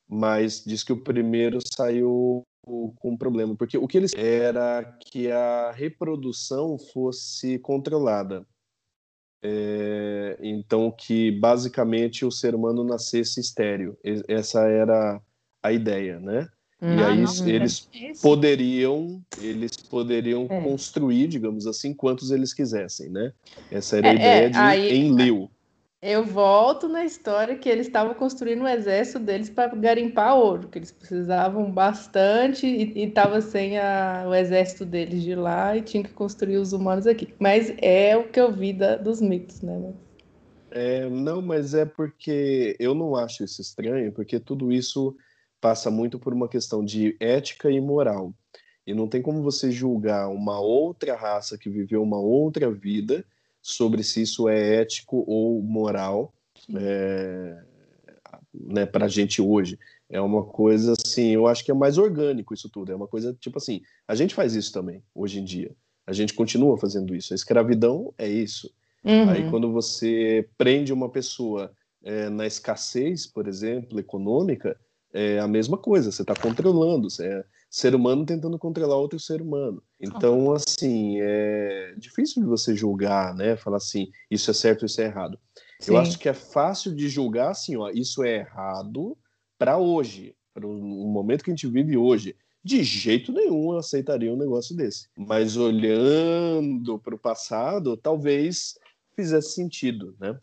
[0.08, 5.72] Mas diz que o primeiro saiu com problema, porque o que eles era que a
[5.72, 8.46] reprodução fosse controlada.
[9.44, 13.98] É, então, que basicamente o ser humano nascesse estéreo.
[14.28, 15.20] Essa era
[15.64, 16.48] a ideia, né?
[16.82, 20.62] Hum, e aí não, eles é poderiam, eles poderiam é.
[20.62, 23.34] construir, digamos assim, quantos eles quisessem, né?
[23.70, 25.52] Essa era a é, ideia de aí, Enlil.
[26.02, 30.80] Eu volto na história que eles estavam construindo o exército deles para garimpar ouro, que
[30.80, 36.12] eles precisavam bastante e estava sem a, o exército deles de lá e tinha que
[36.12, 37.32] construir os humanos aqui.
[37.38, 39.94] Mas é o que eu vi da, dos mitos, né?
[40.72, 45.16] É, não, mas é porque eu não acho isso estranho, porque tudo isso
[45.60, 48.34] passa muito por uma questão de ética e moral.
[48.88, 53.24] E não tem como você julgar uma outra raça que viveu uma outra vida
[53.62, 56.34] sobre se isso é ético ou moral
[56.76, 57.64] é,
[58.54, 59.78] né, para a gente hoje.
[60.10, 62.92] É uma coisa assim, eu acho que é mais orgânico isso tudo.
[62.92, 65.72] É uma coisa tipo assim, a gente faz isso também hoje em dia.
[66.06, 67.34] A gente continua fazendo isso.
[67.34, 68.70] A escravidão é isso.
[69.04, 69.30] Uhum.
[69.30, 71.72] Aí quando você prende uma pessoa
[72.04, 74.78] é, na escassez, por exemplo, econômica,
[75.14, 76.12] é a mesma coisa.
[76.12, 77.10] Você está controlando.
[77.10, 79.82] Você é, ser humano tentando controlar outro ser humano.
[79.98, 83.56] Então, assim, é difícil de você julgar, né?
[83.56, 85.40] Falar assim, isso é certo, isso é errado.
[85.80, 85.94] Sim.
[85.94, 89.18] Eu acho que é fácil de julgar assim, ó, isso é errado
[89.58, 92.36] para hoje, para o momento que a gente vive hoje.
[92.62, 95.08] De jeito nenhum eu aceitaria um negócio desse.
[95.18, 98.78] Mas olhando para o passado, talvez
[99.16, 100.38] fizesse sentido, né?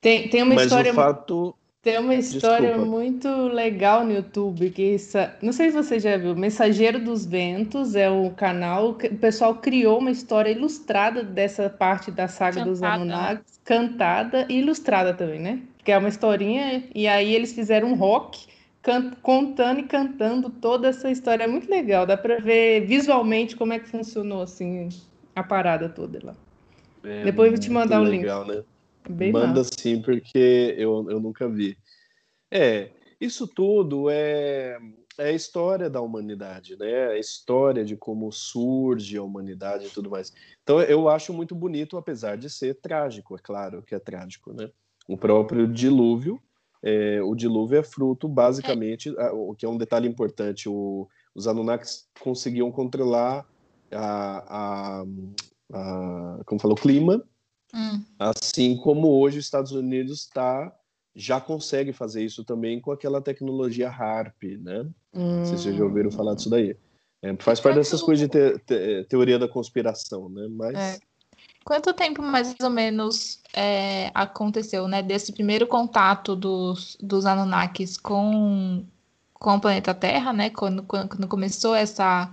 [0.00, 0.90] Tem, tem uma Mas história.
[0.90, 2.90] O fato Tem uma história Desculpa.
[2.90, 4.96] muito legal no YouTube que
[5.42, 9.56] não sei se você já viu, Mensageiro dos Ventos é o canal que o pessoal
[9.56, 12.70] criou uma história ilustrada dessa parte da saga cantada.
[12.70, 15.60] dos Anunnakis, cantada e ilustrada também, né?
[15.84, 18.46] Que é uma historinha e aí eles fizeram um rock
[19.20, 21.44] contando e cantando toda essa história.
[21.44, 24.88] É muito legal, dá para ver visualmente como é que funcionou assim
[25.36, 26.34] a parada toda lá.
[27.04, 28.24] É Depois eu vou te mandar o um link.
[28.24, 28.62] Né?
[29.08, 31.76] Bem Manda sim, porque eu, eu nunca vi.
[32.50, 32.90] É,
[33.20, 34.78] isso tudo é,
[35.18, 37.08] é a história da humanidade, né?
[37.08, 40.32] A história de como surge a humanidade e tudo mais.
[40.62, 44.70] Então eu acho muito bonito, apesar de ser trágico, é claro que é trágico, né?
[45.06, 46.40] O próprio dilúvio,
[46.82, 52.08] é, o dilúvio é fruto, basicamente, o que é um detalhe importante, o, os Anunnakis
[52.20, 53.46] conseguiam controlar
[53.92, 55.04] a, a,
[55.72, 57.22] a como falou, o clima
[57.74, 58.04] Hum.
[58.18, 60.72] Assim como hoje os Estados Unidos está
[61.16, 64.86] já consegue fazer isso também com aquela tecnologia HARP, né?
[65.12, 65.38] Hum.
[65.38, 66.76] Não sei se vocês já ouviram falar disso daí.
[67.22, 70.46] É, faz parte dessas coisas de te, te, teoria da conspiração, né?
[70.50, 70.98] Mas é.
[71.64, 75.02] Quanto tempo mais ou menos é, aconteceu, né?
[75.02, 78.84] Desse primeiro contato dos, dos Anunnakis com,
[79.32, 80.50] com o planeta Terra, né?
[80.50, 82.30] Quando, quando começou essa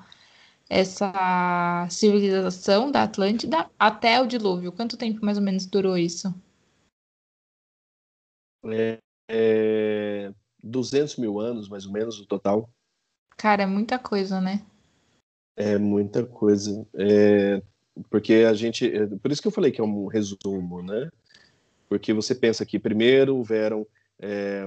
[0.72, 4.72] essa civilização da Atlântida até o dilúvio?
[4.72, 6.34] Quanto tempo mais ou menos durou isso?
[8.64, 8.98] É,
[9.30, 12.70] é 200 mil anos, mais ou menos, o total.
[13.36, 14.66] Cara, é muita coisa, né?
[15.58, 16.88] É muita coisa.
[16.94, 17.62] É,
[18.10, 18.86] porque a gente.
[18.86, 21.12] É, por isso que eu falei que é um resumo, né?
[21.90, 23.86] Porque você pensa que primeiro houveram,
[24.18, 24.64] é,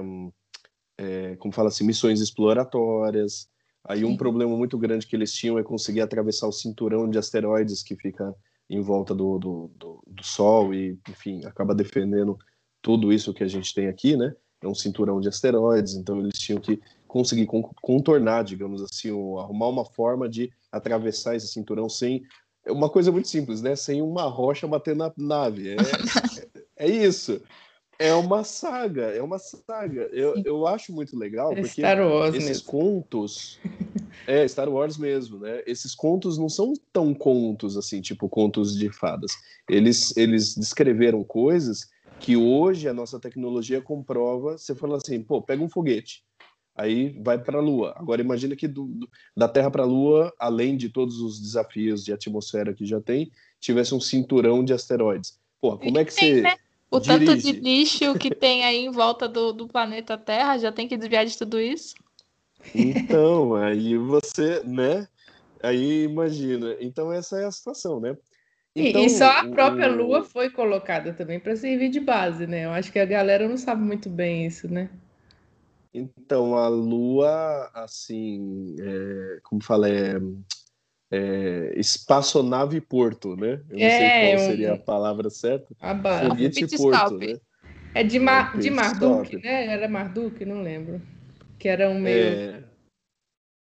[0.99, 3.49] é, como fala assim, missões exploratórias,
[3.87, 7.83] Aí um problema muito grande que eles tinham é conseguir atravessar o cinturão de asteroides
[7.83, 8.33] que fica
[8.67, 12.37] em volta do, do, do, do Sol e, enfim, acaba defendendo
[12.81, 14.35] tudo isso que a gente tem aqui, né?
[14.61, 17.47] É um cinturão de asteroides, então eles tinham que conseguir
[17.81, 22.23] contornar, digamos assim, arrumar uma forma de atravessar esse cinturão sem
[22.65, 23.75] é uma coisa muito simples, né?
[23.75, 25.69] Sem uma rocha bater na nave.
[25.69, 27.39] É, é, é isso
[27.97, 30.09] é uma saga, é uma saga.
[30.11, 32.65] Eu, eu acho muito legal é porque esses mesmo.
[32.65, 33.59] contos.
[34.27, 35.61] É, Star Wars mesmo, né?
[35.67, 39.31] Esses contos não são tão contos assim, tipo contos de fadas.
[39.69, 44.57] Eles, eles descreveram coisas que hoje a nossa tecnologia comprova.
[44.57, 46.23] Você fala assim, pô, pega um foguete,
[46.75, 47.93] aí vai para a Lua.
[47.97, 52.03] Agora imagina que do, do, da Terra para a Lua, além de todos os desafios
[52.03, 55.37] de atmosfera que já tem, tivesse um cinturão de asteroides.
[55.61, 56.41] Pô, como é que você.
[56.41, 56.55] Né?
[56.89, 57.25] O Dirige.
[57.25, 60.97] tanto de lixo que tem aí em volta do, do planeta Terra já tem que
[60.97, 61.95] desviar de tudo isso?
[62.73, 65.07] Então, aí você, né?
[65.61, 66.75] Aí imagina.
[66.79, 68.15] Então, essa é a situação, né?
[68.75, 69.95] Então, e, e só a própria o...
[69.95, 72.65] Lua foi colocada também para servir de base, né?
[72.65, 74.89] Eu acho que a galera não sabe muito bem isso, né?
[75.93, 80.19] Então, a Lua, assim, é, como fala, é,
[81.11, 83.61] é, espaçonave porto, né?
[83.69, 85.75] Eu não é, sei qual seria a palavra certa.
[85.79, 86.29] A.
[86.29, 87.39] Foguete porto, né?
[87.93, 89.67] É de, Mar, é, de Marduk, né?
[89.67, 91.01] Era Marduk, não lembro.
[91.57, 92.25] Que era um meio...
[92.25, 92.63] É...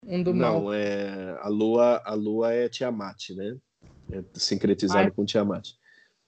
[0.07, 0.75] Um do não, mal.
[0.75, 1.39] é...
[1.41, 3.57] A lua, a lua é Tiamat, né?
[4.13, 5.11] É sincretizado Ai.
[5.11, 5.71] com Tiamat.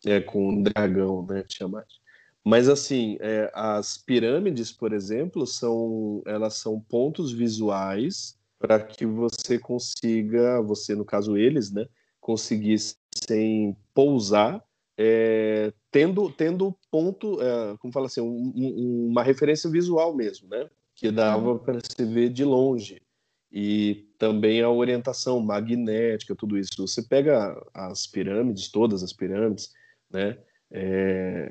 [0.07, 1.43] É com um dragão, né?
[1.43, 1.87] Tiamat.
[2.43, 9.59] Mas assim, é, as pirâmides, por exemplo, são elas são pontos visuais para que você
[9.59, 11.87] consiga, você no caso eles, né,
[12.21, 14.63] conseguissem pousar
[14.99, 20.69] é, tendo tendo ponto, é, como fala assim, um, um, uma referência visual mesmo, né,
[20.95, 23.01] que dava para se ver de longe
[23.51, 26.87] e também a orientação magnética, tudo isso.
[26.87, 29.73] Você pega as pirâmides, todas as pirâmides,
[30.11, 30.37] né,
[30.71, 31.51] é,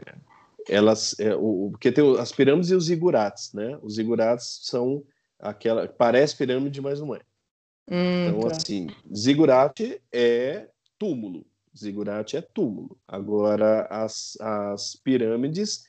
[0.69, 3.79] elas, é, o, porque tem as pirâmides e os zigurates, né?
[3.81, 5.03] Os zigurates são
[5.39, 7.21] aquela parece pirâmide, mas não é.
[7.89, 8.55] Hum, então, tá.
[8.55, 11.45] assim, zigurate é túmulo.
[11.75, 12.97] Zigurate é túmulo.
[13.07, 15.85] Agora, as, as pirâmides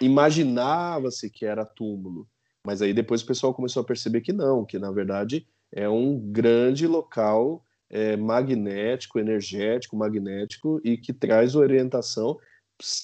[0.00, 2.26] imaginava-se que era túmulo,
[2.66, 6.18] mas aí depois o pessoal começou a perceber que não, que na verdade é um
[6.18, 12.38] grande local é, magnético, energético, magnético e que traz orientação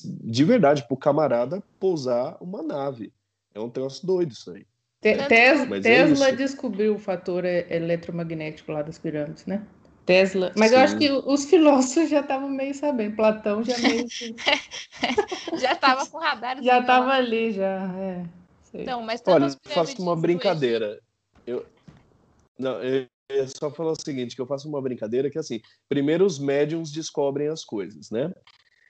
[0.02, 3.12] de verdade para o camarada pousar uma nave.
[3.54, 4.66] É um troço doido isso aí.
[5.00, 9.64] Te Tesla, é Tesla descobriu o fator eletromagnético lá das pirâmides, né?
[10.04, 10.52] Tesla.
[10.56, 10.76] Mas Sim.
[10.76, 13.14] eu acho que os filósofos já estavam meio sabendo.
[13.14, 14.06] Platão já meio.
[15.61, 16.62] já estava com radar.
[16.62, 17.94] Já estava ali, já.
[17.96, 18.24] É.
[18.84, 20.98] Não, mas Olha, faço uma brincadeira.
[21.46, 21.64] Eu...
[22.58, 23.06] Não, eu
[23.48, 27.48] só falar o seguinte, que eu faço uma brincadeira que assim, primeiro os médiums descobrem
[27.48, 28.32] as coisas, né?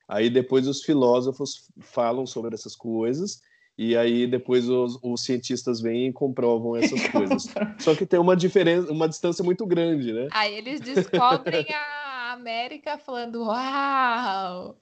[0.08, 3.40] Aí depois os filósofos falam sobre essas coisas
[3.78, 7.46] e aí depois os, os cientistas vêm e comprovam essas coisas.
[7.78, 10.26] Só que tem uma diferença, uma distância muito grande, né?
[10.32, 14.76] Aí eles descobrem a América falando, uau!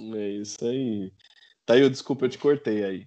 [0.00, 1.12] É isso aí.
[1.66, 3.06] Tá aí, desculpa, eu te cortei aí.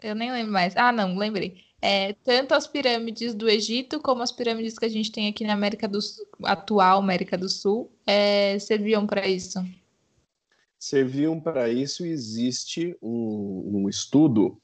[0.00, 0.76] Eu nem lembro mais.
[0.76, 1.56] Ah, não, lembrei.
[1.82, 5.52] É, tanto as pirâmides do Egito como as pirâmides que a gente tem aqui na
[5.52, 9.58] América do Sul, atual América do Sul, é, serviam para isso
[10.84, 12.04] serviam para isso.
[12.04, 14.60] Existe um, um estudo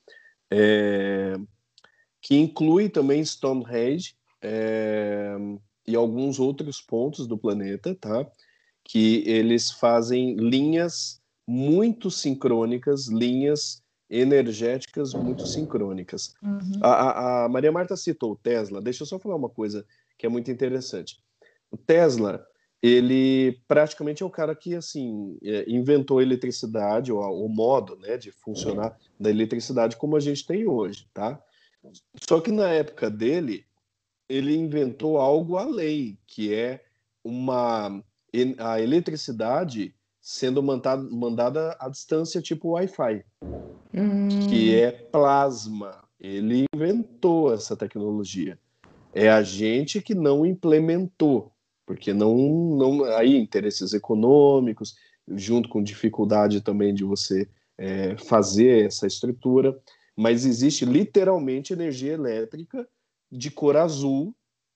[0.51, 1.35] é,
[2.21, 5.37] que inclui também Stonehenge é,
[5.87, 8.31] e alguns outros pontos do planeta, tá?
[8.85, 16.35] Que eles fazem linhas muito sincrônicas, linhas energéticas muito sincrônicas.
[16.43, 16.81] Uhum.
[16.83, 18.81] A, a, Maria Marta citou o Tesla.
[18.81, 19.87] Deixa eu só falar uma coisa
[20.19, 21.23] que é muito interessante.
[21.71, 22.45] O Tesla
[22.83, 28.17] ele praticamente é o cara que assim é, inventou a eletricidade ou o modo né,
[28.17, 31.43] de funcionar da eletricidade como a gente tem hoje, tá?
[32.27, 33.65] Só que na época dele
[34.29, 36.85] ele inventou algo além, que é
[37.23, 38.03] uma
[38.59, 43.25] a eletricidade sendo mandada, mandada à distância tipo Wi-Fi,
[43.93, 44.29] hum.
[44.49, 46.05] que é plasma.
[46.19, 48.59] Ele inventou essa tecnologia.
[49.13, 51.51] É a gente que não implementou
[51.91, 52.37] porque não,
[52.77, 54.95] não aí interesses econômicos,
[55.27, 59.77] junto com dificuldade também de você é, fazer essa estrutura,
[60.17, 62.89] mas existe literalmente energia elétrica
[63.29, 64.33] de cor azul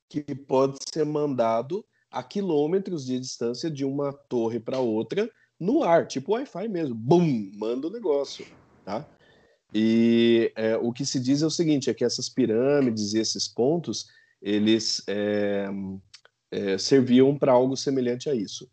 [0.09, 6.09] que pode ser mandado a quilômetros de distância de uma torre para outra no ar,
[6.09, 8.45] tipo Wi-Fi mesmo, bum, manda o negócio,
[8.85, 9.09] tá?
[9.73, 13.47] E é, o que se diz é o seguinte, é que essas pirâmides e esses
[13.47, 14.09] pontos,
[14.43, 15.69] eles é,
[16.55, 18.71] é, serviam para algo semelhante a isso.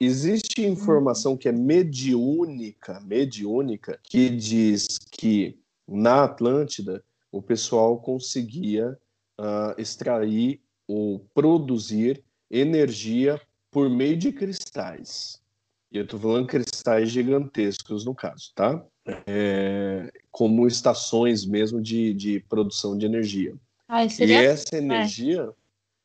[0.00, 7.02] Existe informação que é mediúnica, mediúnica, que diz que na Atlântida
[7.32, 8.96] o pessoal conseguia
[9.40, 13.40] uh, extrair ou produzir energia
[13.72, 15.42] por meio de cristais.
[15.90, 18.84] E eu estou falando cristais gigantescos no caso, tá?
[19.26, 23.54] É, como estações mesmo de, de produção de energia.
[23.88, 24.06] Ai.
[24.20, 25.50] E essa energia,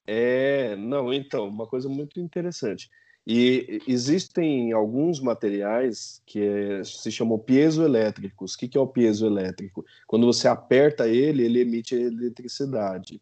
[0.06, 2.90] é, não, então, uma coisa muito interessante.
[3.26, 8.54] E existem alguns materiais que é, se chamam piezoelétricos.
[8.54, 9.86] O que, que é o piezoelétrico?
[10.06, 13.22] Quando você aperta ele, ele emite eletricidade.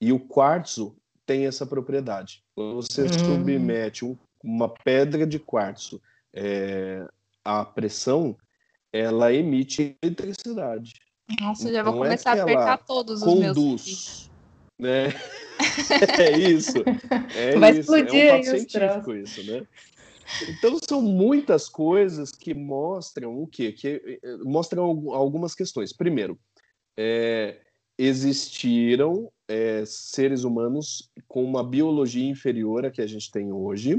[0.00, 2.42] E o quartzo tem essa propriedade.
[2.54, 3.12] Quando você hum.
[3.12, 6.00] submete um, uma pedra de quartzo
[6.32, 7.06] é,
[7.44, 8.36] à pressão,
[8.90, 10.94] ela emite eletricidade.
[11.40, 14.30] Nossa, então, já vou então, é começar é a apertar todos os conduz, meus.
[14.78, 15.08] Né?
[16.20, 16.78] é isso.
[17.34, 17.80] É Vai isso.
[17.80, 19.66] explodir é um fato científico isso, né?
[20.48, 23.72] Então são muitas coisas que mostram o quê?
[23.72, 25.92] Que eh, mostram algumas questões.
[25.92, 26.38] Primeiro,
[26.96, 27.60] é,
[27.98, 33.94] existiram é, seres humanos com uma biologia inferior à que a gente tem hoje,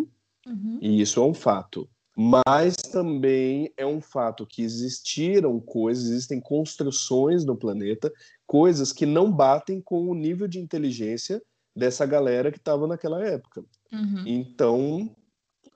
[0.46, 0.80] uhum.
[0.82, 1.90] e isso é um fato.
[2.20, 8.12] Mas também é um fato que existiram coisas, existem construções no planeta,
[8.48, 11.42] coisas que não batem com o nível de inteligência
[11.76, 13.64] dessa galera que estava naquela época.
[13.92, 14.24] Uhum.
[14.26, 15.16] Então,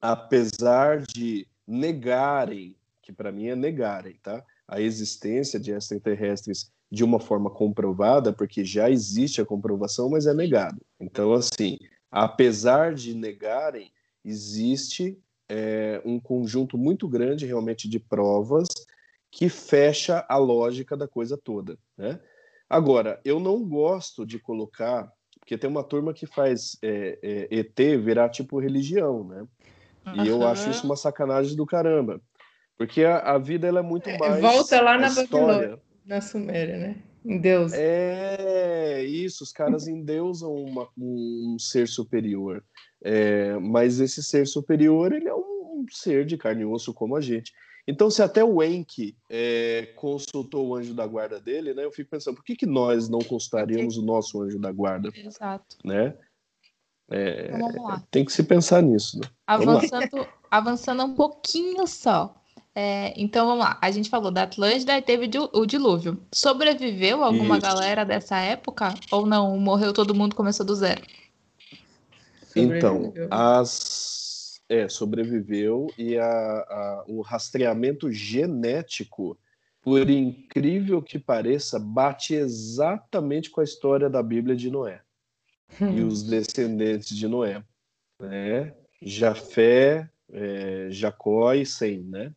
[0.02, 4.44] apesar de negarem, que para mim é negarem, tá?
[4.68, 10.34] A existência de extraterrestres de uma forma comprovada, porque já existe a comprovação, mas é
[10.34, 10.82] negado.
[11.00, 11.78] Então, assim,
[12.10, 13.92] apesar de negarem,
[14.24, 18.68] existe é, um conjunto muito grande realmente de provas
[19.30, 22.20] que fecha a lógica da coisa toda, né?
[22.72, 27.78] Agora, eu não gosto de colocar, porque tem uma turma que faz é, é, ET
[28.02, 29.46] virar tipo religião, né?
[30.16, 32.22] E eu acho isso uma sacanagem do caramba.
[32.78, 34.42] Porque a, a vida ela é muito é, mais.
[34.42, 37.04] Volta lá na Babilônia, na Suméria, né?
[37.26, 37.74] Em Deus.
[37.74, 42.64] É isso, os caras endeusam uma, um, um ser superior.
[43.04, 47.18] É, mas esse ser superior, ele é um, um ser de carne e osso como
[47.18, 47.52] a gente.
[47.88, 51.84] Então, se até o Enki é, consultou o anjo da guarda dele, né?
[51.84, 55.10] Eu fico pensando, por que, que nós não consultaríamos o nosso anjo da guarda?
[55.16, 55.78] Exato.
[55.84, 56.16] Né?
[57.10, 58.04] É, então, vamos lá.
[58.10, 59.20] Tem que se pensar nisso.
[59.20, 59.28] Né?
[59.48, 62.36] Avançando, avançando um pouquinho só.
[62.74, 63.78] É, então vamos lá.
[63.82, 66.18] A gente falou da Atlântida e teve o dilúvio.
[66.34, 67.68] Sobreviveu alguma Isso.
[67.68, 68.94] galera dessa época?
[69.12, 69.58] Ou não?
[69.58, 71.02] Morreu todo mundo começou do zero?
[72.56, 74.21] Então, as
[74.72, 79.38] é, sobreviveu e a, a, o rastreamento genético,
[79.82, 85.02] por incrível que pareça, bate exatamente com a história da Bíblia de Noé
[85.94, 87.62] e os descendentes de Noé,
[88.18, 88.74] né?
[89.02, 92.34] Jafé, é, Jacó e Sem, né?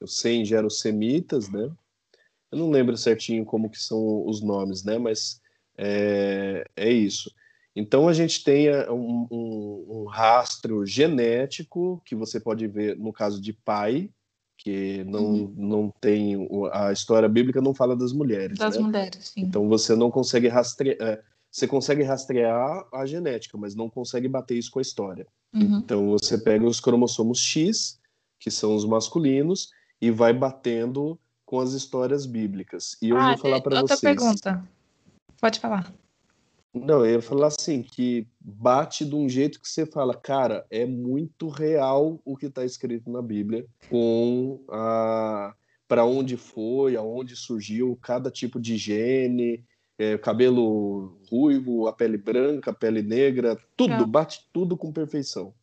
[0.00, 1.68] O Sem gera os semitas, né?
[2.52, 4.98] Eu não lembro certinho como que são os nomes, né?
[4.98, 5.40] Mas
[5.76, 7.28] é, é isso.
[7.76, 13.12] Então a gente tem é, um, um, um, rastro genético que você pode ver no
[13.12, 14.10] caso de pai,
[14.56, 15.54] que não, uhum.
[15.54, 18.56] não tem a história bíblica não fala das mulheres.
[18.58, 18.82] Das né?
[18.82, 19.42] mulheres, sim.
[19.42, 20.96] Então você não consegue rastrear.
[21.00, 25.26] É, você consegue rastrear a genética, mas não consegue bater isso com a história.
[25.54, 25.78] Uhum.
[25.78, 28.00] Então você pega os cromossomos X,
[28.38, 29.70] que são os masculinos,
[30.00, 32.96] e vai batendo com as histórias bíblicas.
[33.02, 33.90] E eu ah, vou falar para vocês.
[33.90, 34.68] Outra pergunta.
[35.40, 35.92] Pode falar.
[36.84, 40.84] Não, eu ia falar assim, que bate de um jeito que você fala, cara, é
[40.84, 45.54] muito real o que está escrito na Bíblia, com a
[45.88, 49.64] para onde foi, aonde surgiu cada tipo de gene,
[49.96, 55.54] é, cabelo ruivo, a pele branca, a pele negra, tudo, bate tudo com perfeição.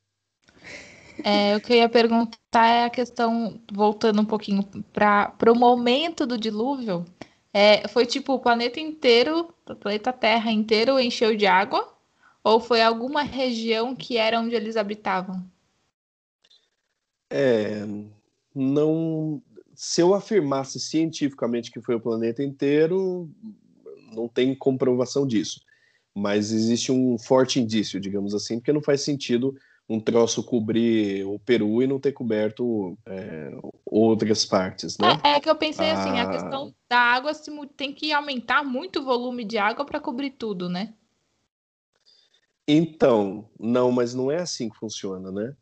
[1.24, 6.26] É, o que eu ia perguntar é a questão, voltando um pouquinho para o momento
[6.26, 7.06] do dilúvio,
[7.54, 11.94] é, foi tipo o planeta inteiro, o planeta Terra inteiro encheu de água?
[12.44, 15.46] Ou foi alguma região que era onde eles habitavam?
[17.30, 17.86] É,
[18.54, 19.42] não.
[19.76, 23.30] Se eu afirmasse cientificamente que foi o planeta inteiro,
[24.14, 25.62] não tem comprovação disso.
[26.14, 29.56] Mas existe um forte indício, digamos assim, porque não faz sentido
[29.88, 33.52] um troço cobrir o Peru e não ter coberto é,
[33.86, 35.20] outras partes, né?
[35.24, 36.00] É, é, que eu pensei ah...
[36.00, 37.32] assim, a questão da água
[37.76, 40.94] tem que aumentar muito o volume de água para cobrir tudo, né?
[42.68, 45.54] Então, não, mas não é assim que funciona, né?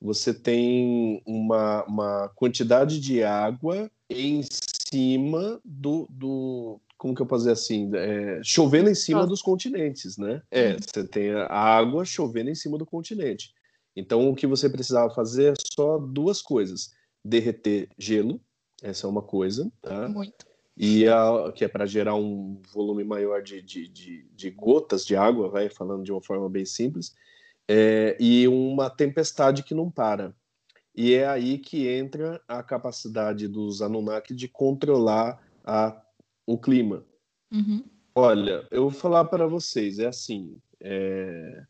[0.00, 4.42] Você tem uma, uma quantidade de água em
[4.90, 10.18] cima do, do como que eu posso dizer assim, é, chovendo em cima dos continentes,
[10.18, 10.42] né?
[10.50, 10.78] É, uhum.
[10.78, 13.54] você tem a água chovendo em cima do continente.
[14.00, 16.90] Então, o que você precisava fazer é só duas coisas:
[17.24, 18.40] derreter gelo,
[18.82, 20.08] essa é uma coisa, tá?
[20.08, 20.46] Muito.
[20.76, 25.14] E a, que é para gerar um volume maior de, de, de, de, gotas de
[25.14, 27.14] água, vai falando de uma forma bem simples,
[27.68, 30.34] é, e uma tempestade que não para.
[30.96, 36.00] E é aí que entra a capacidade dos Anunnaki de controlar a,
[36.46, 37.04] o clima.
[37.52, 37.84] Uhum.
[38.14, 41.62] Olha, eu vou falar para vocês, é assim, é,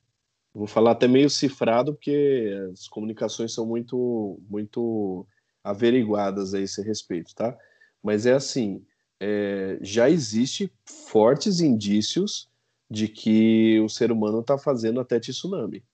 [0.52, 5.26] Vou falar até meio cifrado, porque as comunicações são muito, muito
[5.62, 7.56] averiguadas a esse respeito, tá?
[8.02, 8.84] Mas é assim,
[9.20, 12.48] é, já existe fortes indícios
[12.90, 15.84] de que o ser humano está fazendo até tsunami.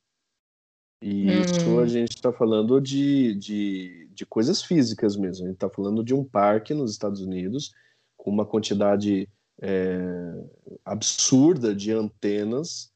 [1.02, 1.42] E hum.
[1.42, 5.44] isso a gente está falando de, de, de coisas físicas mesmo.
[5.44, 7.74] A gente está falando de um parque nos Estados Unidos
[8.16, 9.28] com uma quantidade
[9.60, 10.44] é,
[10.84, 12.90] absurda de antenas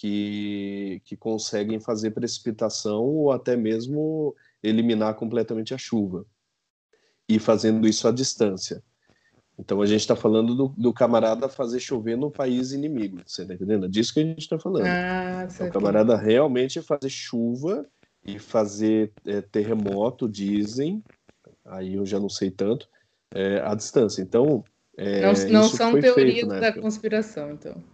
[0.00, 6.24] que, que conseguem fazer precipitação ou até mesmo eliminar completamente a chuva.
[7.28, 8.82] E fazendo isso à distância.
[9.58, 13.20] Então a gente está falando do, do, camarada fazer chover no país inimigo.
[13.26, 13.84] Você está entendendo?
[13.84, 14.86] É disso que a gente está falando.
[14.86, 17.86] Ah, é o camarada realmente fazer chuva
[18.24, 21.04] e fazer é, terremoto, dizem.
[21.62, 22.88] Aí eu já não sei tanto.
[23.34, 24.22] É, à distância.
[24.22, 24.64] Então.
[24.96, 27.84] É, não, não são teorias da conspiração, então.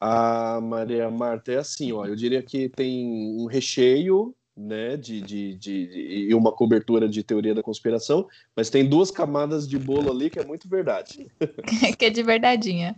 [0.00, 5.54] A Maria Marta é assim, ó, eu diria que tem um recheio, né, de, de,
[5.54, 8.26] de, e uma cobertura de teoria da conspiração,
[8.56, 11.30] mas tem duas camadas de bolo ali que é muito verdade.
[11.98, 12.96] que é de verdadeinha.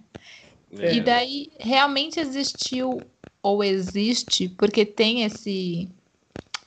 [0.73, 0.95] É.
[0.95, 3.01] E daí, realmente existiu,
[3.43, 5.89] ou existe, porque tem esse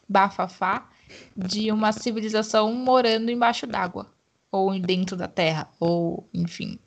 [0.07, 0.89] bafafá
[1.35, 4.11] de uma civilização morando embaixo d'água,
[4.51, 6.77] ou dentro da terra, ou enfim.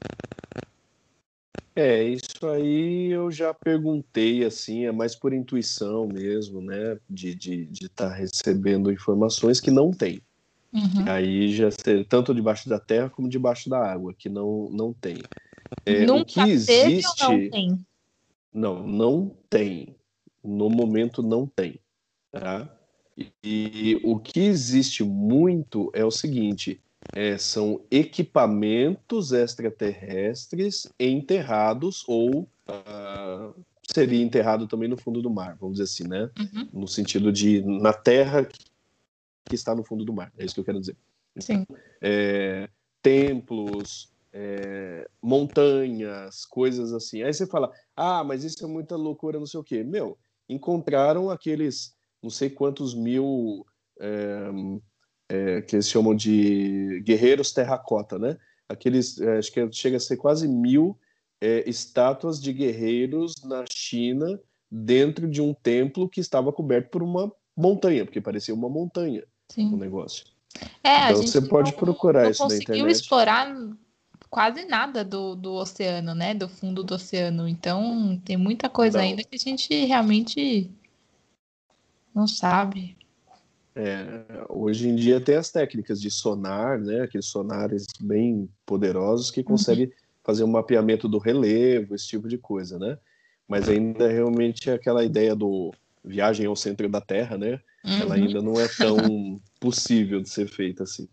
[1.77, 6.99] É, isso aí eu já perguntei, assim, é mais por intuição mesmo, né?
[7.09, 10.23] De estar de, de tá recebendo informações que não tem.
[10.73, 11.05] Uhum.
[11.07, 11.69] Aí já
[12.09, 15.19] tanto debaixo da terra como debaixo da água, que não, não tem.
[15.85, 17.23] É, Nunca o que existe.
[17.23, 17.87] não tem?
[18.53, 19.95] Não, não tem.
[20.43, 21.79] No momento não tem.
[22.33, 22.75] Tá?
[23.17, 26.81] E, e o que existe muito é o seguinte:
[27.13, 33.55] é, são equipamentos extraterrestres enterrados ou uh,
[33.91, 36.31] seria enterrado também no fundo do mar, vamos dizer assim, né?
[36.39, 36.69] Uhum.
[36.73, 40.65] No sentido de na Terra que está no fundo do mar, é isso que eu
[40.65, 40.97] quero dizer.
[41.39, 41.67] Sim.
[42.01, 42.69] É,
[43.03, 47.23] templos, é, montanhas, coisas assim.
[47.23, 49.85] Aí você fala, ah, mas isso é muita loucura, não sei o quê.
[49.85, 53.65] Meu, encontraram aqueles não sei quantos mil
[55.29, 58.37] é, que eles chamam de guerreiros terracota, né?
[58.69, 60.99] Aqueles, é, acho que chega a ser quase mil
[61.41, 67.33] é, estátuas de guerreiros na China dentro de um templo que estava coberto por uma
[67.57, 69.73] montanha, porque parecia uma montanha Sim.
[69.73, 70.25] o negócio.
[70.83, 72.67] É, então você pode não, procurar não isso na internet.
[72.67, 73.55] conseguiu explorar
[74.31, 76.35] quase nada do, do oceano, né?
[76.35, 77.49] Do fundo do oceano.
[77.49, 79.05] Então tem muita coisa não.
[79.05, 80.71] ainda que a gente realmente
[82.15, 82.97] não sabe.
[83.79, 87.03] É, hoje em dia tem as técnicas de sonar, né?
[87.03, 89.93] Aqueles sonares bem poderosos que conseguem uhum.
[90.25, 92.97] fazer um mapeamento do relevo, esse tipo de coisa, né?
[93.47, 97.61] Mas ainda realmente aquela ideia do viagem ao centro da Terra, né?
[97.85, 98.01] Uhum.
[98.01, 101.07] Ela ainda não é tão possível de ser feita assim.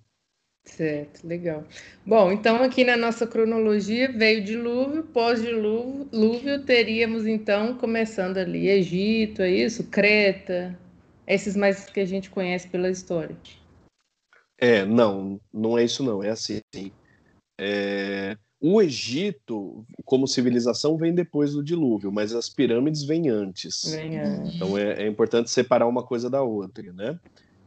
[0.64, 1.66] Certo, legal.
[2.05, 9.51] Bom, então aqui na nossa cronologia veio dilúvio, pós-dilúvio, teríamos então, começando ali, Egito, é
[9.51, 9.84] isso?
[9.84, 10.80] Creta,
[11.28, 13.36] esses mais que a gente conhece pela história.
[14.57, 16.61] É, não, não é isso não, é assim.
[17.59, 23.84] É, o Egito, como civilização, vem depois do dilúvio, mas as pirâmides vêm antes.
[23.91, 24.55] Vem antes.
[24.55, 27.19] Então é, é, importante separar uma coisa da outra, né?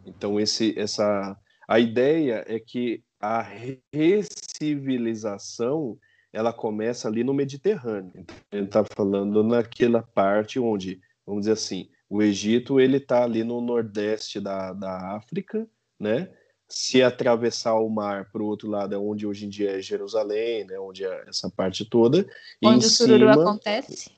[0.06, 1.36] Então esse, essa,
[1.68, 3.46] a ideia é que a
[3.92, 5.98] recivilização
[6.32, 8.12] ela começa ali no Mediterrâneo.
[8.14, 13.24] Então, a gente está falando naquela parte onde, vamos dizer assim, o Egito ele está
[13.24, 15.66] ali no nordeste da, da África,
[15.98, 16.30] né?
[16.68, 20.64] Se atravessar o mar para o outro lado é onde hoje em dia é Jerusalém,
[20.64, 20.78] né?
[20.78, 22.26] Onde é essa parte toda.
[22.62, 24.10] Onde o sururu cima, acontece?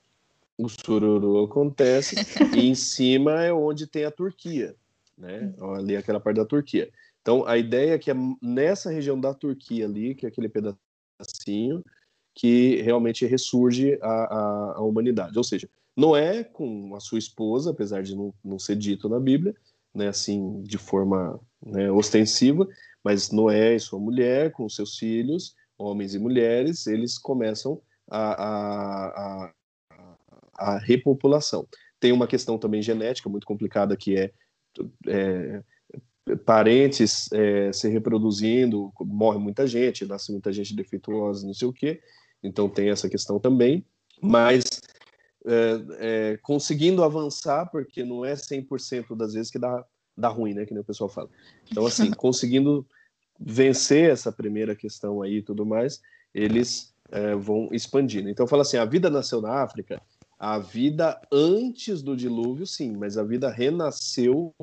[0.57, 2.17] O sururu acontece
[2.57, 4.75] e em cima é onde tem a Turquia,
[5.17, 5.55] né?
[5.77, 6.91] Ali aquela parte da Turquia.
[7.23, 11.85] Então a ideia é que é nessa região da Turquia ali, que é aquele pedacinho,
[12.35, 15.37] que realmente ressurge a, a, a humanidade.
[15.37, 15.69] Ou seja,
[15.99, 19.53] Noé com a sua esposa, apesar de não, não ser dito na Bíblia,
[19.93, 22.69] né, assim, de forma né, ostensiva,
[23.03, 29.53] mas Noé e sua mulher, com seus filhos, homens e mulheres, eles começam a, a,
[29.91, 30.25] a,
[30.57, 31.67] a repopulação.
[31.99, 34.31] Tem uma questão também genética muito complicada que é,
[35.09, 35.63] é
[36.45, 42.01] parentes é, se reproduzindo, morre muita gente, nasce muita gente defeituosa, não sei o quê.
[42.41, 43.85] Então tem essa questão também.
[44.21, 44.81] Mas
[45.49, 49.83] é, é, conseguindo avançar, porque não é 100% das vezes que dá,
[50.17, 50.67] dá ruim, né?
[50.67, 51.31] Que nem o pessoal fala.
[51.71, 52.87] Então, assim, conseguindo
[53.41, 56.03] vencer essa primeira questão aí e tudo mais,
[56.35, 58.29] eles é, vão expandindo.
[58.29, 60.03] Então, fala assim: a vida nasceu na África,
[60.39, 64.55] a vida antes do dilúvio, sim, mas a vida renasceu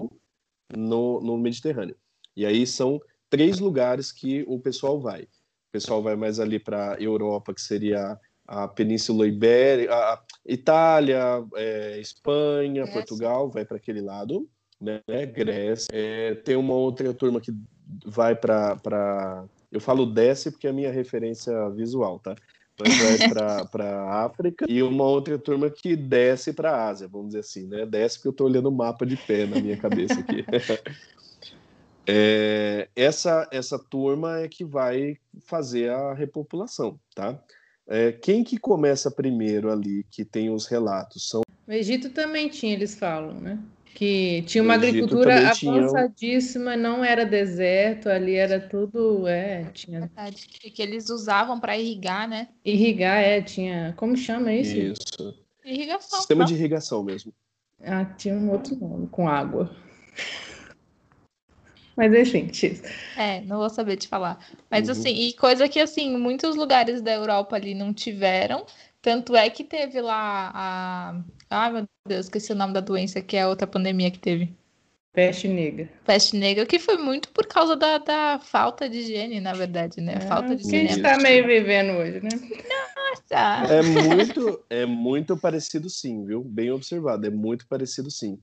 [0.76, 1.96] no, no Mediterrâneo.
[2.36, 5.24] E aí são três lugares que o pessoal vai.
[5.24, 12.00] O pessoal vai mais ali para Europa, que seria a Península Ibérica, a Itália, é,
[12.00, 12.93] Espanha, Grécia.
[12.93, 14.48] Portugal, vai para aquele lado,
[14.80, 15.02] né?
[15.26, 15.89] Grécia.
[15.91, 17.52] É, tem uma outra turma que
[18.06, 19.46] vai para.
[19.72, 22.36] Eu falo desce porque é a minha referência visual, tá?
[22.80, 23.30] Mas vai
[23.72, 27.86] para África e uma outra turma que desce para a Ásia, vamos dizer assim, né?
[27.86, 30.46] Desce porque eu estou olhando o mapa de pé na minha cabeça aqui.
[32.06, 37.41] é, essa, essa turma é que vai fazer a repopulação, tá?
[37.88, 41.30] É, quem que começa primeiro ali, que tem os relatos?
[41.30, 41.42] São...
[41.68, 43.60] O Egito também tinha, eles falam, né?
[43.94, 46.84] Que tinha uma agricultura avançadíssima, tinha...
[46.84, 50.02] não era deserto, ali era tudo, é, tinha...
[50.02, 52.50] Verdade, que eles usavam para irrigar, né?
[52.64, 54.76] Irrigar, é, tinha, como chama isso?
[54.76, 55.46] Isso.
[55.64, 56.20] Irrigação.
[56.20, 56.48] Sistema não?
[56.48, 57.34] de irrigação mesmo.
[57.82, 59.74] Ah, tinha um outro nome, com água.
[61.96, 62.84] Mas enfim, X.
[63.18, 64.38] É, não vou saber te falar.
[64.70, 64.91] Mas uhum.
[64.91, 68.66] assim, e coisa que assim, muitos lugares da Europa ali não tiveram.
[69.02, 71.22] Tanto é que teve lá a.
[71.50, 74.52] Ai, meu Deus, esqueci o nome da doença, que é a outra pandemia que teve.
[75.14, 75.88] Peste negra.
[76.06, 80.16] Peste negra, que foi muito por causa da, da falta de higiene, na verdade, né?
[80.16, 82.30] É, falta de que a gente tá meio vivendo hoje, né?
[82.98, 83.74] Nossa!
[83.74, 86.43] É muito, é muito parecido sim, viu?
[86.43, 88.38] Bem observado, é muito parecido sim.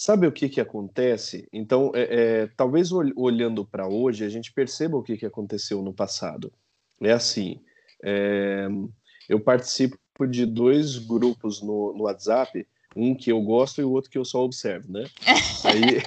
[0.00, 1.46] Sabe o que, que acontece?
[1.52, 5.92] Então, é, é, talvez olhando para hoje, a gente perceba o que, que aconteceu no
[5.92, 6.50] passado.
[7.02, 7.60] É assim,
[8.02, 8.66] é,
[9.28, 14.10] eu participo de dois grupos no, no, WhatsApp, um que eu gosto e o outro
[14.10, 15.04] que eu só observo, né?
[15.68, 16.00] Aí,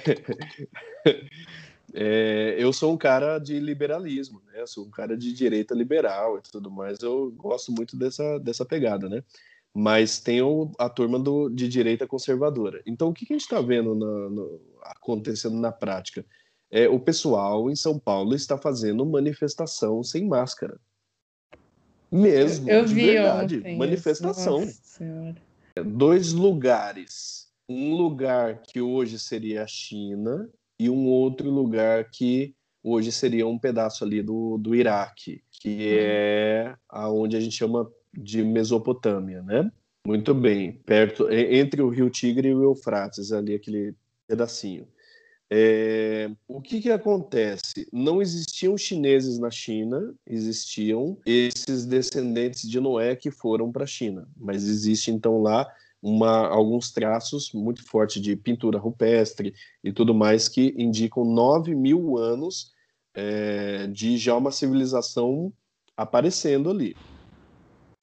[1.94, 4.62] é, eu sou um cara de liberalismo, né?
[4.62, 6.98] Eu sou um cara de direita liberal e tudo mais.
[7.04, 9.24] Eu gosto muito dessa, dessa pegada, né?
[9.74, 12.82] Mas tem o, a turma do, de direita conservadora.
[12.86, 16.24] Então, o que, que a gente está vendo na, no, acontecendo na prática?
[16.70, 20.80] É, o pessoal em São Paulo está fazendo manifestação sem máscara.
[22.12, 24.68] Mesmo, Eu vi verdade, ontem manifestação.
[25.84, 27.52] Dois lugares.
[27.68, 30.48] Um lugar que hoje seria a China
[30.80, 35.98] e um outro lugar que hoje seria um pedaço ali do, do Iraque, que hum.
[35.98, 39.72] é aonde a gente chama de Mesopotâmia, né?
[40.06, 43.96] Muito bem, perto entre o Rio Tigre e o Eufrates, ali aquele
[44.28, 44.88] pedacinho.
[45.50, 47.88] É, o que, que acontece?
[47.94, 54.28] Não existiam chineses na China, existiam esses descendentes de Noé que foram para a China,
[54.36, 59.54] mas existe então lá uma, alguns traços muito fortes de pintura rupestre
[59.84, 62.74] e tudo mais que indicam 9 mil anos
[63.14, 65.54] é, de já uma civilização
[65.96, 66.96] aparecendo ali.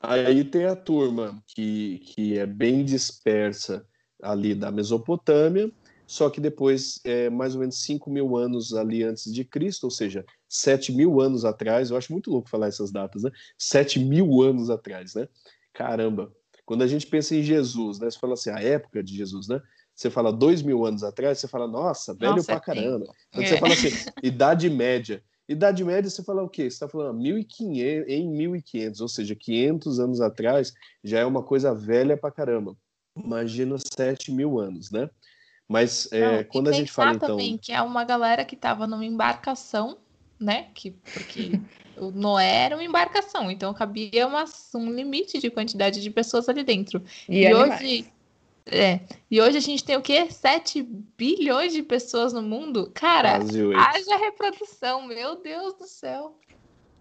[0.01, 3.86] Aí tem a turma que, que é bem dispersa
[4.22, 5.70] ali da Mesopotâmia,
[6.07, 9.90] só que depois, é, mais ou menos 5 mil anos ali antes de Cristo, ou
[9.90, 13.30] seja, 7 mil anos atrás, eu acho muito louco falar essas datas, né?
[13.57, 15.28] 7 mil anos atrás, né?
[15.72, 16.32] Caramba!
[16.64, 18.11] Quando a gente pensa em Jesus, né?
[18.11, 19.61] Você fala assim, a época de Jesus, né?
[19.94, 23.07] Você fala dois mil anos atrás, você fala, nossa, velho nossa, pra é caramba.
[23.32, 23.48] Quando é.
[23.48, 23.90] você fala assim,
[24.22, 25.22] Idade Média.
[25.51, 26.62] Idade Média, você fala o quê?
[26.62, 30.72] Você está falando 1500, em 1500, ou seja, 500 anos atrás,
[31.03, 32.76] já é uma coisa velha pra caramba.
[33.16, 35.11] Imagina 7 mil anos, né?
[35.68, 37.30] Mas é, Não, quando a gente fala então.
[37.30, 39.98] também que é uma galera que estava numa embarcação,
[40.38, 40.68] né?
[40.72, 41.61] Que, porque
[41.98, 44.44] o Noé era uma embarcação, então cabia uma,
[44.76, 47.03] um limite de quantidade de pessoas ali dentro.
[47.28, 48.12] E, e hoje.
[48.70, 49.00] É,
[49.30, 50.30] e hoje a gente tem o quê?
[50.30, 50.82] 7
[51.18, 52.90] bilhões de pessoas no mundo?
[52.94, 56.36] Cara, haja reprodução, meu Deus do céu.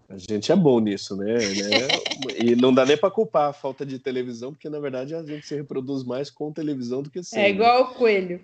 [0.08, 1.34] A gente é bom nisso, né?
[1.38, 1.88] né?
[2.36, 5.46] e não dá nem para culpar a falta de televisão, porque na verdade a gente
[5.46, 7.40] se reproduz mais com televisão do que sem.
[7.40, 8.40] É igual o coelho.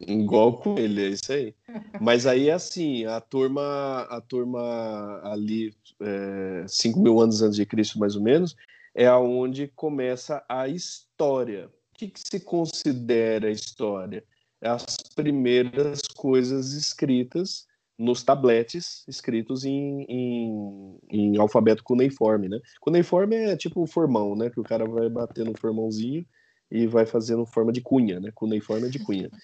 [0.00, 1.54] Igual o coelho, é isso aí.
[2.00, 7.66] Mas aí é assim, a turma, a turma ali, é, 5 mil anos antes de
[7.66, 8.56] Cristo, mais ou menos,
[8.94, 11.70] é aonde começa a história.
[12.00, 14.24] O que, que se considera história?
[14.62, 17.66] É as primeiras coisas escritas
[17.98, 22.58] nos tabletes escritos em, em, em, alfabeto cuneiforme, né?
[22.80, 24.48] Cuneiforme é tipo o formão, né?
[24.48, 26.24] Que o cara vai bater no formãozinho
[26.70, 28.30] e vai fazendo forma de cunha, né?
[28.34, 29.30] Cuneiforme é de cunha.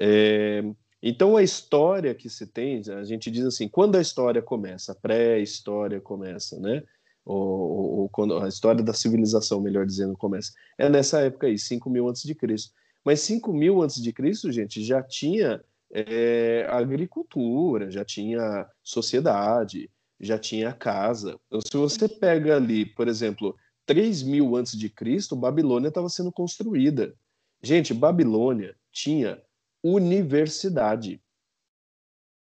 [0.00, 0.64] É,
[1.02, 4.94] então a história que se tem, a gente diz assim, quando a história começa, a
[4.94, 6.82] pré-história começa, né?
[7.24, 11.88] Ou, ou, quando a história da civilização, melhor dizendo, começa, é nessa época aí, 5
[11.88, 12.72] mil antes de Cristo.
[13.04, 15.62] Mas 5 mil antes de Cristo, gente, já tinha
[15.92, 21.38] é, agricultura, já tinha sociedade, já tinha casa.
[21.46, 23.56] Então, se você pega ali, por exemplo,
[23.86, 27.14] 3 mil antes de Cristo, Babilônia estava sendo construída.
[27.62, 29.42] Gente, Babilônia tinha
[29.82, 31.20] universidade.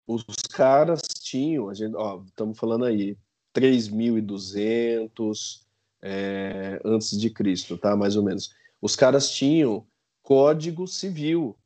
[0.07, 3.18] Os caras tinham, a gente, ó, estamos falando aí,
[3.56, 5.62] 3.200
[6.01, 7.95] é, antes de Cristo, tá?
[7.95, 8.53] Mais ou menos.
[8.82, 9.86] Os caras tinham
[10.22, 11.58] código civil,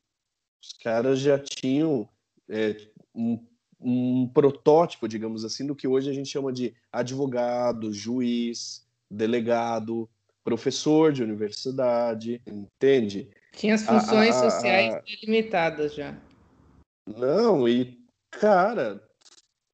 [0.62, 2.08] os caras já tinham
[2.48, 2.76] é,
[3.16, 3.44] um,
[3.82, 10.08] um, protótipo, digamos assim, do que hoje a gente chama de advogado, juiz, delegado,
[10.44, 13.30] professor de universidade, entende?
[13.54, 15.00] Tinha as funções a, a, sociais a...
[15.00, 16.16] delimitadas já.
[17.08, 17.98] Não, e,
[18.30, 19.02] cara,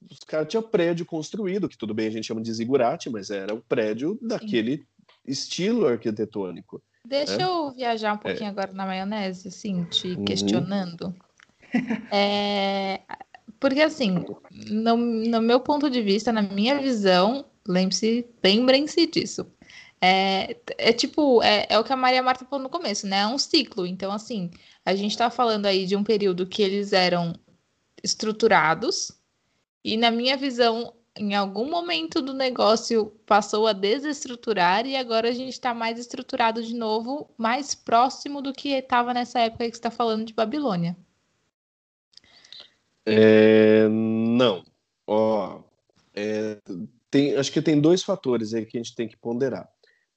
[0.09, 3.53] os caras tinham prédio construído, que tudo bem a gente chama de zigurate, mas era
[3.53, 4.85] o prédio daquele Sim.
[5.25, 6.81] estilo arquitetônico.
[7.05, 7.43] Deixa é?
[7.43, 8.49] eu viajar um pouquinho é.
[8.49, 10.25] agora na maionese, assim, te uhum.
[10.25, 11.15] questionando.
[12.09, 13.01] É,
[13.59, 14.23] porque, assim,
[14.71, 19.45] no, no, meu ponto de vista, na minha visão, lembre-se, lembrem-se disso.
[19.99, 23.21] É, é tipo, é, é, o que a Maria Marta falou no começo, né?
[23.21, 23.85] É um ciclo.
[23.85, 24.51] Então, assim,
[24.85, 27.33] a gente está falando aí de um período que eles eram
[28.03, 29.11] estruturados,
[29.85, 35.31] e na minha visão, em algum momento do negócio passou a desestruturar e agora a
[35.31, 39.77] gente está mais estruturado de novo, mais próximo do que estava nessa época que você
[39.77, 40.97] está falando de Babilônia.
[43.05, 44.65] É, não.
[45.05, 45.61] Ó,
[46.15, 46.57] é,
[47.11, 49.69] tem, acho que tem dois fatores aí que a gente tem que ponderar.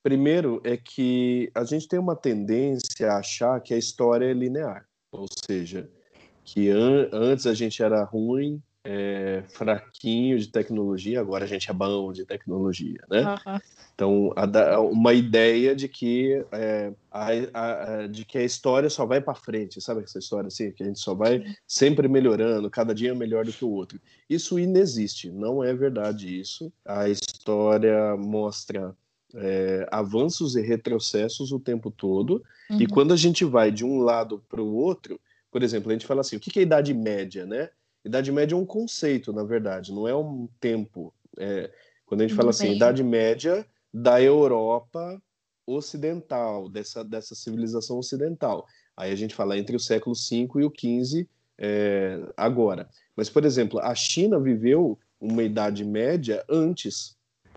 [0.03, 4.89] Primeiro é que a gente tem uma tendência a achar que a história é linear,
[5.13, 5.91] ou seja,
[6.43, 11.75] que an antes a gente era ruim, é, fraquinho de tecnologia, agora a gente é
[11.75, 13.37] bom de tecnologia, né?
[13.47, 13.59] Uhum.
[13.95, 19.21] Então, a, uma ideia de que, é, a, a, de que a história só vai
[19.21, 20.71] para frente, sabe essa história assim?
[20.71, 24.01] Que a gente só vai sempre melhorando, cada dia melhor do que o outro.
[24.31, 26.73] Isso inexiste, não é verdade isso.
[26.85, 28.95] A história mostra
[29.35, 32.81] é, avanços e retrocessos o tempo todo, uhum.
[32.81, 35.21] e quando a gente vai de um lado para o outro,
[35.51, 37.71] por exemplo, a gente fala assim, o que é a Idade Média, né?
[38.09, 41.15] Idade Média é um conceito, na verdade, não é um tempo.
[41.39, 41.71] É,
[42.07, 45.21] quando a gente fala assim, Idade Média da Europa
[45.67, 48.67] ocidental, dessa, dessa civilização ocidental.
[48.97, 51.29] Aí a gente fala entre o século V e o XV
[51.59, 52.89] é, agora.
[53.15, 57.17] Mas, por exemplo, a China viveu uma Idade Média antes.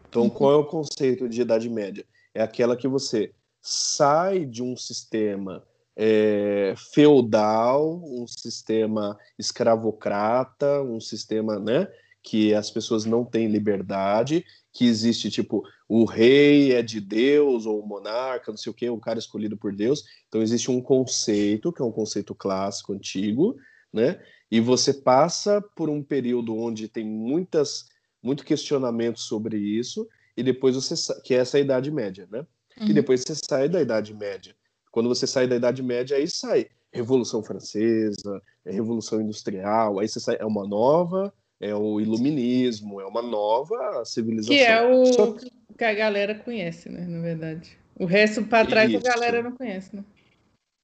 [0.09, 0.29] Então, uhum.
[0.29, 2.05] qual é o conceito de Idade Média?
[2.33, 3.31] É aquela que você
[3.61, 5.63] sai de um sistema
[5.95, 11.87] é, feudal, um sistema escravocrata, um sistema, né,
[12.23, 17.81] que as pessoas não têm liberdade, que existe tipo o rei é de Deus ou
[17.81, 20.05] o monarca, não sei o que, um cara escolhido por Deus.
[20.27, 23.57] Então existe um conceito que é um conceito clássico antigo,
[23.91, 24.21] né?
[24.49, 27.85] E você passa por um período onde tem muitas
[28.23, 32.45] muito questionamento sobre isso e depois você que é essa idade média, né?
[32.79, 32.87] Uhum.
[32.87, 34.55] E depois você sai da idade média.
[34.91, 40.19] Quando você sai da idade média aí sai Revolução Francesa, é Revolução Industrial, aí você
[40.19, 44.55] sai é uma nova é o iluminismo, é uma nova civilização.
[44.55, 45.35] Que é o Só...
[45.77, 47.05] que a galera conhece, né?
[47.07, 47.77] Na verdade.
[47.99, 49.07] O resto para trás Isso.
[49.07, 50.03] a galera não conhece, né?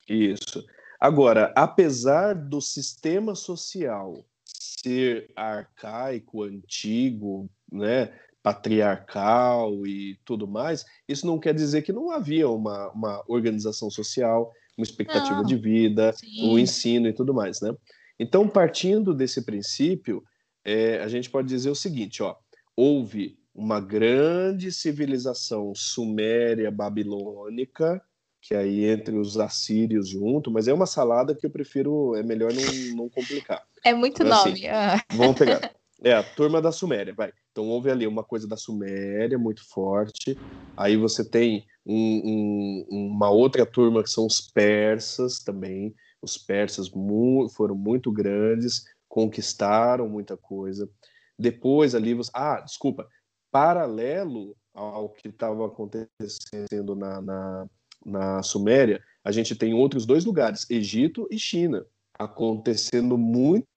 [0.08, 0.64] Isso.
[1.00, 11.40] Agora, apesar do sistema social ser arcaico, antigo, né, patriarcal e tudo mais, isso não
[11.40, 15.44] quer dizer que não havia uma, uma organização social, uma expectativa não.
[15.44, 17.74] de vida, o um ensino e tudo mais, né?
[18.20, 20.24] Então, partindo desse princípio,
[20.64, 22.36] é, a gente pode dizer o seguinte, ó,
[22.76, 28.02] houve uma grande civilização suméria babilônica,
[28.42, 32.54] que aí entre os assírios junto, mas é uma salada que eu prefiro, é melhor
[32.54, 33.64] não, não complicar.
[33.84, 34.52] É muito então, nome.
[34.52, 35.02] Assim, ah.
[35.14, 35.72] Vamos pegar.
[36.04, 37.34] É, a turma da Suméria, vai.
[37.58, 40.38] Então houve ali uma coisa da Suméria muito forte.
[40.78, 45.96] Aí você tem um, um, uma outra turma que são os persas também.
[46.22, 50.88] Os persas mu foram muito grandes conquistaram muita coisa.
[51.40, 52.30] Depois ali, você...
[52.32, 53.08] ah, desculpa,
[53.52, 57.68] paralelo ao que estava acontecendo na, na,
[58.06, 61.84] na Suméria, a gente tem outros dois lugares, Egito e China,
[62.20, 63.77] acontecendo muitas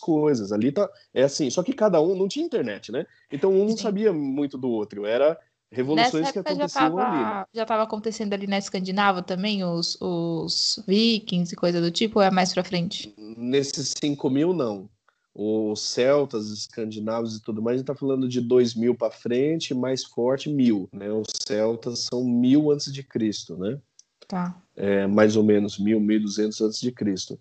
[0.00, 0.52] coisas.
[0.52, 3.06] Ali tá, é assim, só que cada um não tinha internet, né?
[3.30, 3.82] Então um não Sim.
[3.82, 5.38] sabia muito do outro, era
[5.70, 7.24] revoluções que aconteciam já ali.
[7.24, 7.44] Né?
[7.54, 12.24] Já estava acontecendo ali na Escandinava também, os, os vikings e coisa do tipo, ou
[12.24, 13.14] é mais para frente?
[13.16, 14.88] Nesses 5 mil, não.
[15.32, 19.12] Os celtas, os escandinavos e tudo mais, a gente está falando de 2 mil para
[19.12, 20.88] frente, mais forte, mil.
[20.92, 21.10] Né?
[21.12, 23.78] Os celtas são mil antes de Cristo, né?
[24.26, 24.60] Tá.
[24.76, 27.38] É, mais ou menos mil, mil duzentos antes de Cristo.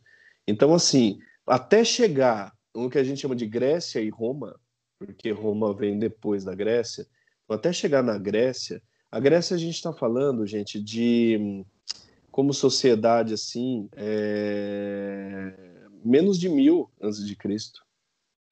[0.47, 1.19] Então, assim,
[1.49, 4.59] até chegar no que a gente chama de Grécia e Roma,
[4.99, 7.05] porque Roma vem depois da Grécia,
[7.49, 8.81] até chegar na Grécia,
[9.11, 11.65] a Grécia a gente está falando, gente, de
[12.31, 15.53] como sociedade assim, é...
[16.05, 17.83] menos de mil antes de Cristo.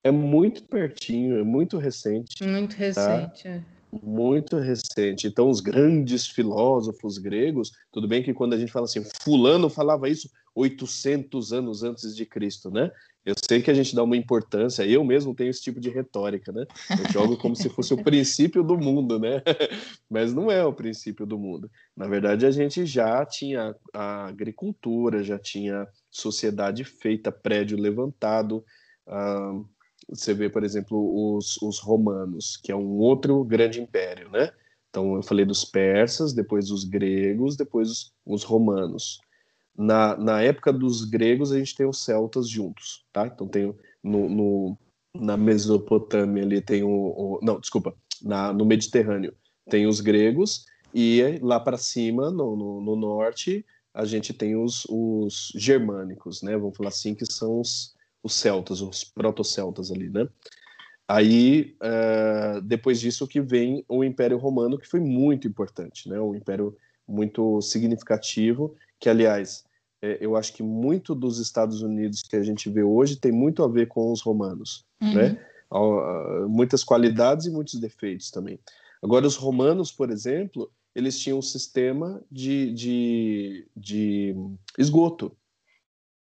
[0.04, 2.44] É muito pertinho, é muito recente.
[2.44, 2.80] Muito tá?
[2.80, 3.44] recente.
[3.44, 3.64] Tá?
[4.04, 5.28] Muito recente.
[5.28, 10.10] Então, os grandes filósofos gregos, tudo bem que quando a gente fala assim, Fulano falava
[10.10, 12.92] isso 800 anos antes de Cristo, né?
[13.24, 16.52] Eu sei que a gente dá uma importância, eu mesmo tenho esse tipo de retórica,
[16.52, 16.66] né?
[16.90, 19.44] Eu jogo como se fosse o princípio do mundo, né?
[20.10, 21.70] Mas não é o princípio do mundo.
[21.96, 28.64] Na verdade, a gente já tinha a agricultura, já tinha sociedade feita, prédio levantado.
[29.06, 29.62] Ah,
[30.10, 34.50] você vê, por exemplo, os, os romanos, que é um outro grande império, né?
[34.90, 39.20] Então, eu falei dos persas, depois os gregos, depois os, os romanos
[39.78, 43.28] na, na época dos gregos a gente tem os celtas juntos, tá?
[43.28, 43.74] Então tem
[44.04, 44.78] no, no
[45.16, 49.34] na Mesopotâmia ali tem o, o não, desculpa, na, no Mediterrâneo
[49.70, 54.86] tem os gregos e lá para cima no, no, no, norte a gente tem os,
[54.90, 56.56] os germânicos, né?
[56.56, 60.28] Vamos falar assim que são os, os celtas, os proto-celtas ali, né?
[61.08, 66.20] Aí, uh, depois disso que vem o Império Romano, que foi muito importante, né?
[66.20, 69.64] Um império muito significativo, que, aliás,
[70.02, 73.64] é, eu acho que muito dos Estados Unidos que a gente vê hoje tem muito
[73.64, 75.14] a ver com os romanos, uhum.
[75.14, 75.40] né?
[76.48, 78.60] Muitas qualidades e muitos defeitos também.
[79.04, 84.36] Agora, os romanos, por exemplo, eles tinham um sistema de, de, de
[84.78, 85.36] esgoto.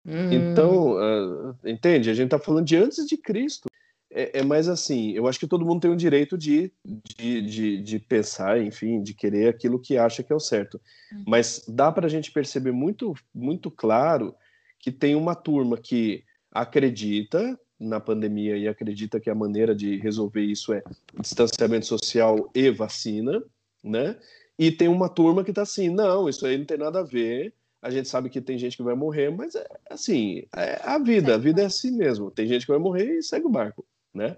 [0.05, 0.33] Uhum.
[0.33, 2.09] Então, uh, entende?
[2.09, 3.69] A gente está falando de antes de Cristo
[4.15, 7.79] é, é, mais assim, eu acho que todo mundo tem o direito de, de, de,
[7.79, 10.81] de, pensar, enfim, de querer aquilo que acha que é o certo.
[11.11, 11.25] Uhum.
[11.27, 14.35] Mas dá para a gente perceber muito, muito claro
[14.79, 20.43] que tem uma turma que acredita na pandemia e acredita que a maneira de resolver
[20.43, 20.83] isso é
[21.19, 23.43] distanciamento social e vacina,
[23.83, 24.17] né?
[24.59, 27.55] E tem uma turma que está assim, não, isso aí não tem nada a ver.
[27.81, 31.35] A gente sabe que tem gente que vai morrer, mas é assim, é a vida,
[31.35, 32.31] a vida é assim mesmo.
[32.31, 33.85] Tem gente que vai morrer e segue o barco
[34.15, 34.37] né?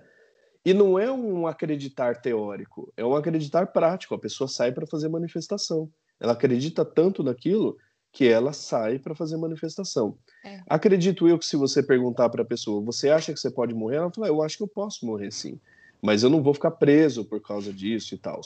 [0.65, 4.15] E não é um acreditar teórico, é um acreditar prático.
[4.15, 5.91] A pessoa sai para fazer manifestação.
[6.19, 7.77] Ela acredita tanto naquilo
[8.11, 10.17] que ela sai para fazer manifestação.
[10.45, 10.63] É.
[10.69, 13.97] Acredito eu que se você perguntar para a pessoa, você acha que você pode morrer?
[13.97, 15.61] Ela fala, eu acho que eu posso morrer sim,
[16.01, 18.41] mas eu não vou ficar preso por causa disso e tal.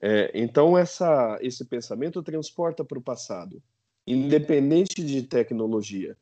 [0.00, 3.62] É, então essa, esse pensamento transporta para o passado.
[4.06, 6.16] independente de tecnologia,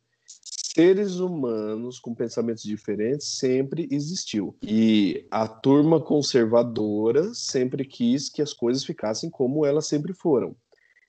[0.77, 4.55] seres humanos com pensamentos diferentes sempre existiu.
[4.63, 10.55] E a turma conservadora sempre quis que as coisas ficassem como elas sempre foram.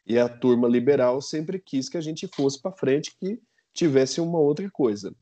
[0.05, 3.41] E a turma liberal sempre quis que a gente fosse para frente, que
[3.73, 5.13] tivesse uma outra coisa.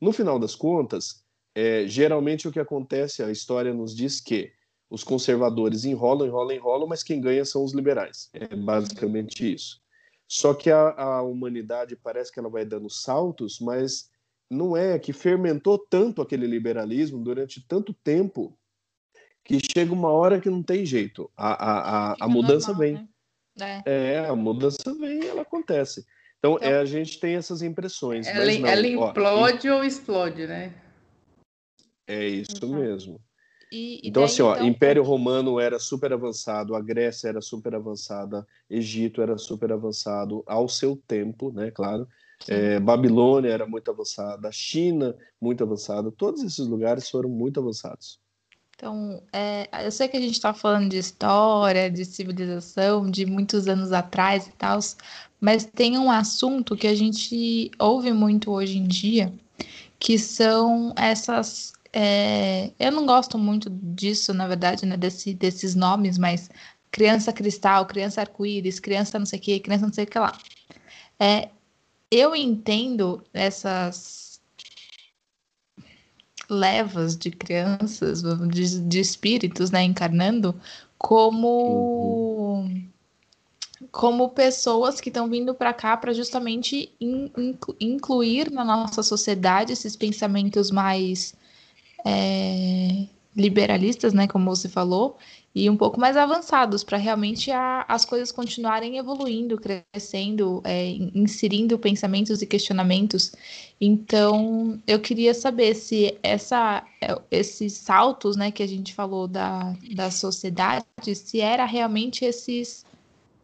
[0.00, 4.52] No final das contas, é, geralmente o que acontece, a história nos diz que
[4.88, 8.30] os conservadores enrolam, enrolam, enrolam, mas quem ganha são os liberais.
[8.32, 9.80] É basicamente isso.
[10.28, 14.10] Só que a, a humanidade parece que ela vai dando saltos, mas
[14.50, 18.56] não é que fermentou tanto aquele liberalismo durante tanto tempo
[19.42, 21.30] que chega uma hora que não tem jeito.
[21.34, 23.08] A, a, a, a mudança normal, vem.
[23.56, 23.82] Né?
[23.86, 24.12] É.
[24.12, 24.18] é.
[24.28, 26.04] a mudança vem e ela acontece.
[26.38, 28.26] Então, então é, a gente tem essas impressões.
[28.26, 30.74] Ela, não, ela implode ó, ou explode, né?
[32.06, 32.76] É isso uhum.
[32.76, 33.20] mesmo.
[33.70, 34.66] E, e então, daí, assim, ó, então...
[34.66, 40.68] Império Romano era super avançado, a Grécia era super avançada, Egito era super avançado ao
[40.68, 41.70] seu tempo, né?
[41.70, 42.08] Claro.
[42.46, 48.20] É, Babilônia era muito avançada, a China muito avançada, todos esses lugares foram muito avançados.
[48.76, 53.66] Então, é, eu sei que a gente está falando de história, de civilização, de muitos
[53.66, 54.78] anos atrás e tal,
[55.40, 59.32] mas tem um assunto que a gente ouve muito hoje em dia,
[59.98, 66.16] que são essas é, eu não gosto muito disso, na verdade, né, desse, desses nomes,
[66.16, 66.48] mas
[66.92, 70.38] criança cristal, criança arco-íris, criança não sei o que, criança não sei o que lá.
[71.18, 71.48] É,
[72.08, 74.40] eu entendo essas
[76.48, 80.54] levas de crianças, de, de espíritos, né, encarnando,
[80.96, 82.88] como uhum.
[83.90, 87.28] como pessoas que estão vindo para cá para justamente in,
[87.80, 91.34] incluir na nossa sociedade esses pensamentos mais
[92.04, 93.06] é,
[93.38, 95.16] liberalistas, né, como você falou,
[95.54, 101.78] e um pouco mais avançados para realmente a, as coisas continuarem evoluindo, crescendo, é, inserindo
[101.78, 103.32] pensamentos e questionamentos.
[103.80, 109.74] Então, eu queria saber se essa, é, esses saltos, né, que a gente falou da,
[109.94, 110.84] da sociedade,
[111.14, 112.86] se era realmente esses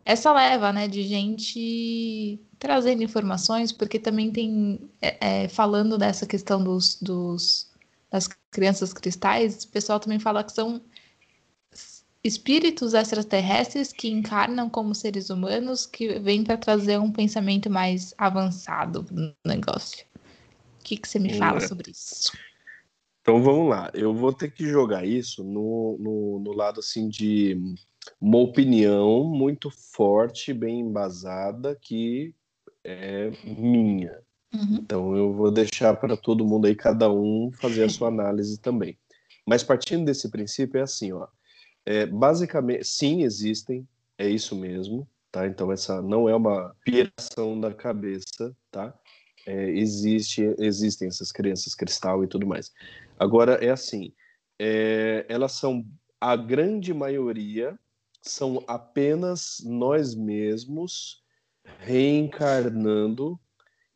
[0.06, 6.62] essa leva, né, de gente trazendo informações, porque também tem é, é falando dessa questão
[6.62, 7.73] dos, dos
[8.14, 10.80] das crianças cristais, o pessoal também fala que são
[12.22, 19.04] espíritos extraterrestres que encarnam como seres humanos que vêm para trazer um pensamento mais avançado
[19.10, 20.06] no negócio.
[20.80, 22.32] O que, que você me fala sobre isso?
[23.20, 27.58] Então vamos lá, eu vou ter que jogar isso no, no, no lado assim de
[28.20, 32.32] uma opinião muito forte, bem embasada, que
[32.84, 34.23] é minha.
[34.54, 34.76] Uhum.
[34.76, 38.96] Então eu vou deixar para todo mundo aí, cada um, fazer a sua análise também.
[39.46, 41.26] Mas partindo desse princípio, é assim, ó.
[41.84, 43.86] É, basicamente, sim, existem,
[44.16, 45.46] é isso mesmo, tá?
[45.46, 48.94] Então essa não é uma piração da cabeça, tá?
[49.46, 52.72] É, existe, existem essas crianças cristal e tudo mais.
[53.18, 54.12] Agora é assim,
[54.58, 55.84] é, elas são
[56.20, 57.78] a grande maioria
[58.22, 61.22] são apenas nós mesmos
[61.80, 63.38] reencarnando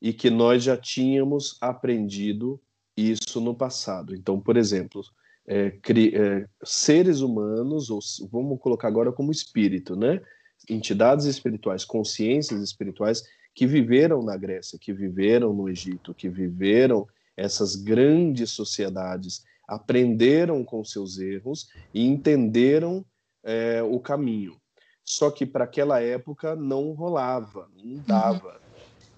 [0.01, 2.61] e que nós já tínhamos aprendido
[2.97, 4.15] isso no passado.
[4.15, 5.03] Então, por exemplo,
[5.47, 5.79] é,
[6.15, 10.21] é, seres humanos, ou vamos colocar agora como espírito, né?
[10.69, 13.23] Entidades espirituais, consciências espirituais
[13.55, 20.85] que viveram na Grécia, que viveram no Egito, que viveram essas grandes sociedades, aprenderam com
[20.85, 23.05] seus erros e entenderam
[23.43, 24.57] é, o caminho.
[25.05, 28.03] Só que para aquela época não rolava, não uhum.
[28.07, 28.49] dava.
[28.49, 28.68] Uhum.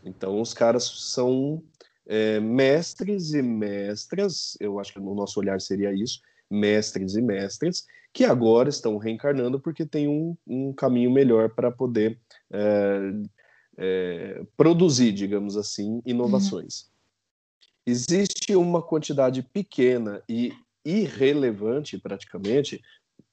[0.05, 1.63] Então, os caras são
[2.07, 6.21] é, mestres e mestras, eu acho que no nosso olhar seria isso,
[6.51, 12.19] mestres e mestras, que agora estão reencarnando porque tem um, um caminho melhor para poder
[12.51, 13.13] é,
[13.79, 16.83] é, produzir, digamos assim, inovações.
[16.83, 16.91] Uhum.
[17.87, 20.53] Existe uma quantidade pequena e
[20.85, 22.81] irrelevante, praticamente,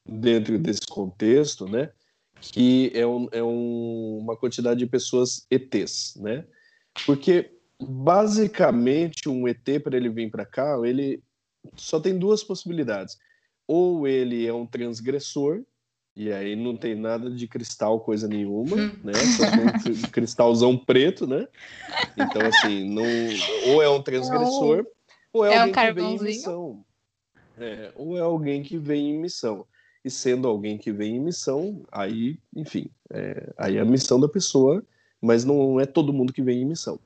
[0.05, 1.91] dentro desse contexto, né?
[2.39, 6.45] Que é, um, é um, uma quantidade de pessoas ETs, né?
[7.05, 11.21] Porque basicamente um ET para ele vir para cá, ele
[11.75, 13.17] só tem duas possibilidades.
[13.67, 15.63] Ou ele é um transgressor,
[16.15, 18.91] e aí não tem nada de cristal, coisa nenhuma, hum.
[19.03, 19.13] né?
[19.13, 21.47] Só tem um cristalzão preto, né?
[22.17, 23.03] Então, assim, não...
[23.67, 24.85] ou é um transgressor,
[25.31, 26.85] ou é, é alguém um que vem em missão.
[27.59, 29.65] É, ou é alguém que vem em missão.
[30.03, 34.29] E sendo alguém que vem em missão, aí, enfim, é, aí é a missão da
[34.29, 34.83] pessoa
[35.27, 36.97] mas não é todo mundo que vem em missão.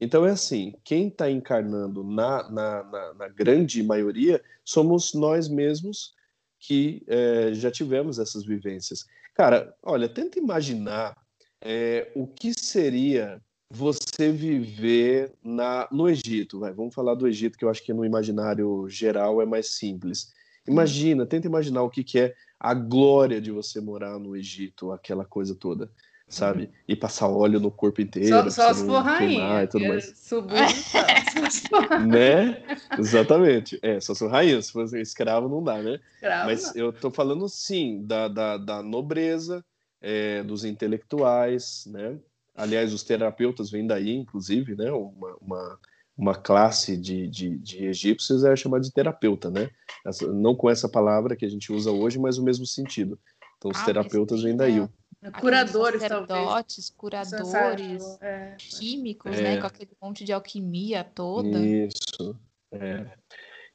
[0.00, 6.14] Então é assim, quem está encarnando na, na, na, na, grande maioria somos nós mesmos
[6.58, 9.04] que é, já tivemos essas vivências.
[9.34, 11.16] Cara, olha, tenta imaginar
[11.62, 16.60] é, o que seria você viver na, no Egito.
[16.60, 20.32] Vai, vamos falar do Egito, que eu acho que no imaginário geral é mais simples.
[20.66, 25.24] Imagina, tenta imaginar o que, que é a glória de você morar no Egito, aquela
[25.24, 25.90] coisa toda
[26.28, 26.70] sabe?
[26.88, 28.28] E passar óleo no corpo inteiro.
[28.28, 29.62] Só, só se for rainha.
[29.62, 30.30] E tudo mais.
[32.06, 32.62] né?
[32.98, 33.78] Exatamente.
[33.82, 34.60] É, só sou rainha.
[34.60, 36.00] Se fosse escravo, não dá, né?
[36.14, 36.84] Escravo, Mas não.
[36.84, 39.64] eu tô falando, sim, da, da, da nobreza,
[40.00, 42.18] é, dos intelectuais, né?
[42.54, 44.90] Aliás, os terapeutas vêm daí, inclusive, né?
[44.90, 45.78] Uma, uma,
[46.16, 49.70] uma classe de, de, de egípcios é chamada de terapeuta, né?
[50.04, 53.18] Essa, não com essa palavra que a gente usa hoje, mas o mesmo sentido.
[53.58, 54.80] Então, os ah, terapeutas vêm daí.
[54.80, 54.88] Né?
[55.32, 56.90] Curadores, talvez.
[56.96, 58.56] curadores, é.
[58.58, 59.42] químicos, né, é.
[59.42, 59.60] né?
[59.60, 61.58] Com aquele monte de alquimia toda.
[61.58, 62.38] Isso.
[62.72, 63.06] É.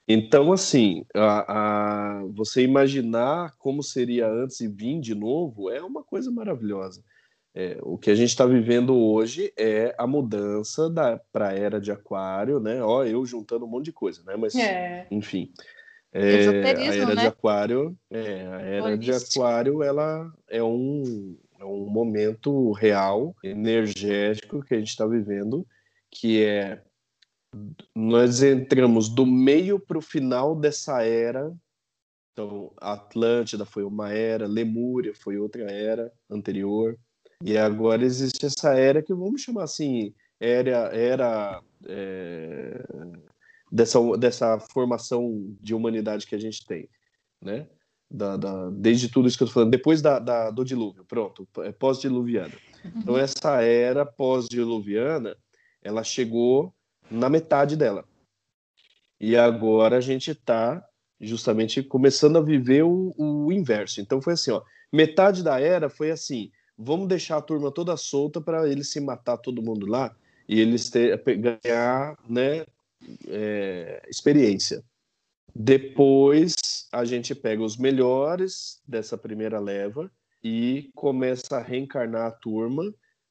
[0.07, 6.03] Então, assim, a, a, você imaginar como seria antes e vir de novo é uma
[6.03, 7.03] coisa maravilhosa.
[7.53, 10.89] É, o que a gente está vivendo hoje é a mudança
[11.31, 12.81] para a era de aquário, né?
[12.81, 14.35] Ó, eu juntando um monte de coisa, né?
[14.37, 15.05] Mas, é.
[15.11, 15.51] enfim.
[16.13, 17.21] É, a era né?
[17.21, 24.61] de aquário, é, a era de aquário, ela é um, é um momento real, energético
[24.61, 25.65] que a gente está vivendo,
[26.09, 26.81] que é
[27.95, 31.53] nós entramos do meio para o final dessa era.
[32.31, 36.97] Então, Atlântida foi uma era, Lemúria foi outra era anterior,
[37.43, 42.83] e agora existe essa era que vamos chamar assim, era, era é,
[43.71, 46.89] dessa, dessa formação de humanidade que a gente tem,
[47.41, 47.67] né?
[48.09, 51.47] Da, da, desde tudo isso que eu estou falando, depois da, da, do dilúvio, pronto,
[51.59, 52.53] é pós-diluviana.
[52.83, 52.91] Uhum.
[52.97, 55.37] Então, essa era pós-diluviana,
[55.81, 56.73] ela chegou
[57.09, 58.03] na metade dela.
[59.17, 60.83] E agora a gente está
[61.21, 64.01] justamente começando a viver o, o, inverso.
[64.01, 64.61] Então, foi assim: ó,
[64.91, 69.37] metade da era foi assim, vamos deixar a turma toda solta para eles se matar
[69.37, 70.13] todo mundo lá
[70.49, 72.65] e eles ter, ganhar né,
[73.27, 74.83] é, experiência.
[75.53, 76.55] Depois
[76.91, 80.11] a gente pega os melhores dessa primeira leva
[80.43, 82.83] e começa a reencarnar a turma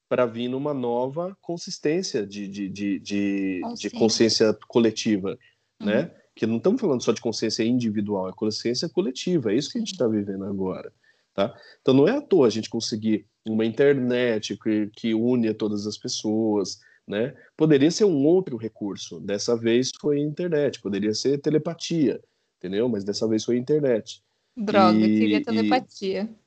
[0.08, 5.38] para vir numa nova consistência de, de, de, de, de consciência coletiva,
[5.80, 5.86] uhum.
[5.86, 6.10] né?
[6.34, 9.80] Que não estamos falando só de consciência individual, é consciência coletiva, é isso que a
[9.80, 10.92] gente está vivendo agora,
[11.34, 11.54] tá?
[11.80, 15.96] Então não é à toa a gente conseguir uma internet que, que une todas as
[15.96, 16.80] pessoas,
[17.11, 17.34] né?
[17.56, 19.20] Poderia ser um outro recurso.
[19.20, 22.22] Dessa vez foi internet, poderia ser telepatia,
[22.56, 22.88] entendeu?
[22.88, 24.22] Mas dessa vez foi internet.
[24.56, 26.30] Droga, e, queria telepatia.
[26.30, 26.40] E...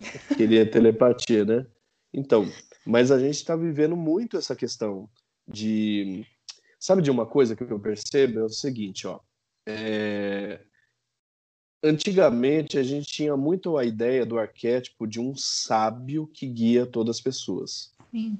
[0.36, 1.66] Queria telepatia, né?
[2.14, 2.48] Então,
[2.86, 5.08] mas a gente está vivendo muito essa questão
[5.46, 6.24] de.
[6.78, 8.38] Sabe de uma coisa que eu percebo?
[8.38, 9.18] É o seguinte, ó.
[9.66, 10.60] É...
[11.82, 17.16] Antigamente a gente tinha muito a ideia do arquétipo de um sábio que guia todas
[17.16, 17.92] as pessoas.
[18.12, 18.38] Sim.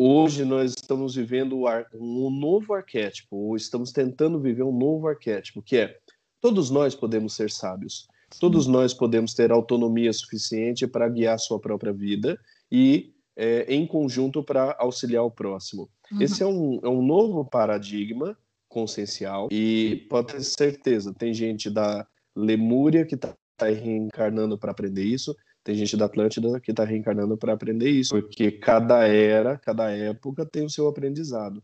[0.00, 5.76] Hoje nós estamos vivendo um novo arquétipo, ou estamos tentando viver um novo arquétipo, que
[5.76, 5.98] é
[6.40, 8.06] todos nós podemos ser sábios,
[8.38, 12.38] todos nós podemos ter autonomia suficiente para guiar a sua própria vida
[12.70, 15.90] e é, em conjunto para auxiliar o próximo.
[16.12, 16.22] Uhum.
[16.22, 18.38] Esse é um, é um novo paradigma
[18.68, 25.34] consciencial e pode ter certeza, tem gente da Lemúria que está reencarnando para aprender isso,
[25.62, 30.46] tem gente da Atlântida que está reencarnando para aprender isso, porque cada era, cada época
[30.46, 31.62] tem o seu aprendizado.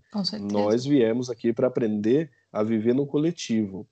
[0.52, 3.88] Nós viemos aqui para aprender a viver no coletivo,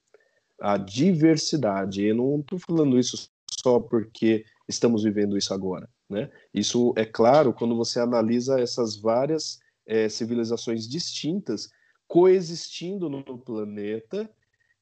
[0.60, 2.04] a diversidade.
[2.04, 3.30] Eu não estou falando isso
[3.62, 6.30] só porque estamos vivendo isso agora, né?
[6.52, 11.68] Isso é claro quando você analisa essas várias é, civilizações distintas
[12.06, 14.28] coexistindo no planeta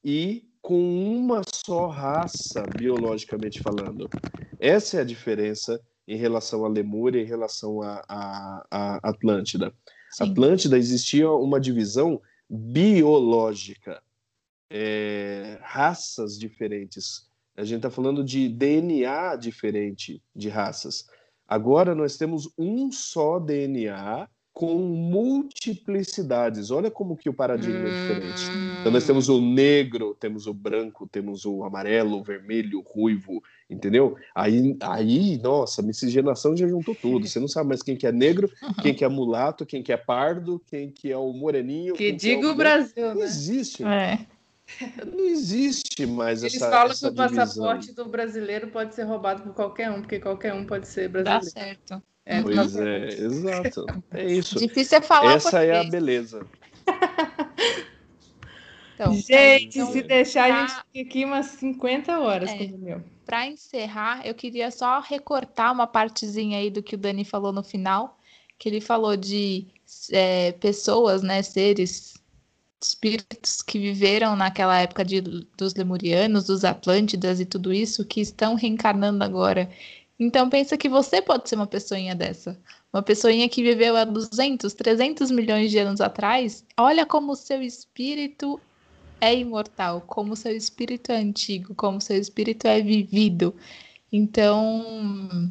[0.04, 0.78] e com
[1.16, 4.08] uma só raça, biologicamente falando.
[4.58, 9.72] Essa é a diferença em relação à Lemúria, em relação à Atlântida.
[10.10, 10.30] Sim.
[10.30, 14.02] Atlântida existia uma divisão biológica,
[14.68, 17.28] é, raças diferentes.
[17.56, 21.06] A gente está falando de DNA diferente de raças.
[21.46, 24.28] Agora nós temos um só DNA
[24.60, 26.70] com multiplicidades.
[26.70, 28.42] Olha como que o paradigma é diferente.
[28.78, 33.42] Então nós temos o negro, temos o branco, temos o amarelo, o vermelho, o ruivo,
[33.70, 34.18] entendeu?
[34.34, 37.26] Aí, aí, nossa, miscigenação já juntou tudo.
[37.26, 38.52] Você não sabe mais quem que é negro,
[38.82, 41.94] quem que é mulato, quem que é pardo, quem que é o moreninho.
[41.94, 43.24] Que diga é o, Brasil, Não né?
[43.24, 43.82] existe.
[43.82, 44.26] É.
[45.10, 49.04] Não existe mais Eles essa Eles falam essa que o passaporte do brasileiro pode ser
[49.04, 51.46] roubado por qualquer um, porque qualquer um pode ser brasileiro.
[51.46, 52.09] Dá certo.
[52.30, 53.86] É, pois é, exato.
[54.12, 54.58] É isso.
[54.58, 55.76] Difícil é falar Essa português.
[55.76, 56.46] é a beleza.
[59.00, 60.56] Então, gente, então, se deixar, pra...
[60.56, 63.02] a gente fica aqui umas 50 horas é, com o meu.
[63.24, 67.62] Para encerrar, eu queria só recortar uma partezinha aí do que o Dani falou no
[67.62, 68.18] final,
[68.58, 69.66] que ele falou de
[70.12, 72.20] é, pessoas, né, seres,
[72.82, 78.54] espíritos que viveram naquela época de, dos lemurianos, dos Atlântidas e tudo isso, que estão
[78.54, 79.70] reencarnando agora.
[80.20, 82.60] Então pensa que você pode ser uma pessoinha dessa.
[82.92, 86.62] Uma pessoinha que viveu há 200, 300 milhões de anos atrás.
[86.78, 88.60] Olha como o seu espírito
[89.18, 93.54] é imortal, como o seu espírito é antigo, como o seu espírito é vivido.
[94.12, 95.50] Então,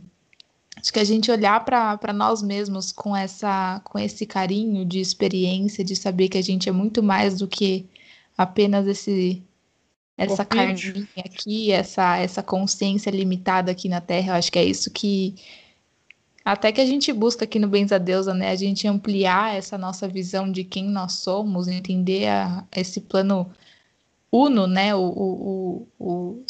[0.78, 5.84] acho que a gente olhar para nós mesmos com essa com esse carinho de experiência,
[5.84, 7.88] de saber que a gente é muito mais do que
[8.38, 9.42] apenas esse
[10.20, 14.92] essa carninha aqui, essa essa consciência limitada aqui na Terra, eu acho que é isso
[14.92, 15.36] que
[16.44, 18.50] até que a gente busca aqui no Bens a Deusa, né?
[18.50, 23.52] A gente ampliar essa nossa visão de quem nós somos, entender a, esse plano
[24.32, 24.96] uno, né?
[24.96, 26.44] O, o, o, o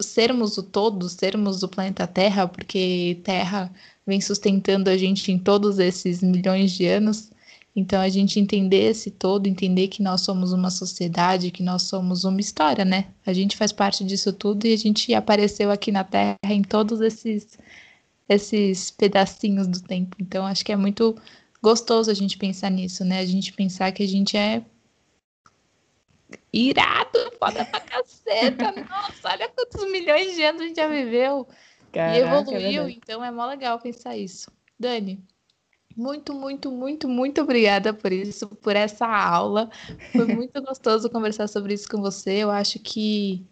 [0.00, 3.72] sermos o todo, sermos o planeta Terra, porque Terra
[4.06, 7.31] vem sustentando a gente em todos esses milhões de anos.
[7.74, 12.24] Então, a gente entender esse todo, entender que nós somos uma sociedade, que nós somos
[12.24, 13.06] uma história, né?
[13.24, 17.00] A gente faz parte disso tudo e a gente apareceu aqui na Terra em todos
[17.00, 17.58] esses,
[18.28, 20.16] esses pedacinhos do tempo.
[20.20, 21.16] Então, acho que é muito
[21.62, 23.20] gostoso a gente pensar nisso, né?
[23.20, 24.62] A gente pensar que a gente é
[26.52, 28.72] irado, foda pra caceta.
[28.88, 31.48] Nossa, olha quantos milhões de anos a gente já viveu.
[31.90, 34.50] Caraca, e é evoluiu, é então é mó legal pensar isso.
[34.78, 35.22] Dani,
[35.96, 39.70] muito, muito, muito, muito obrigada por isso, por essa aula.
[40.12, 42.42] Foi muito gostoso conversar sobre isso com você.
[42.42, 43.46] Eu acho que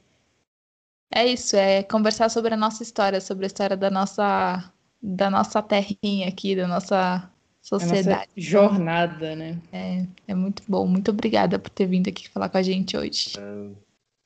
[1.12, 4.72] é isso, é conversar sobre a nossa história, sobre a história da nossa
[5.02, 7.30] da nossa terrinha aqui, da nossa
[7.62, 8.30] sociedade.
[8.36, 9.58] jornada, né?
[9.72, 10.86] É, é muito bom.
[10.86, 13.32] Muito obrigada por ter vindo aqui falar com a gente hoje.
[13.38, 13.70] É,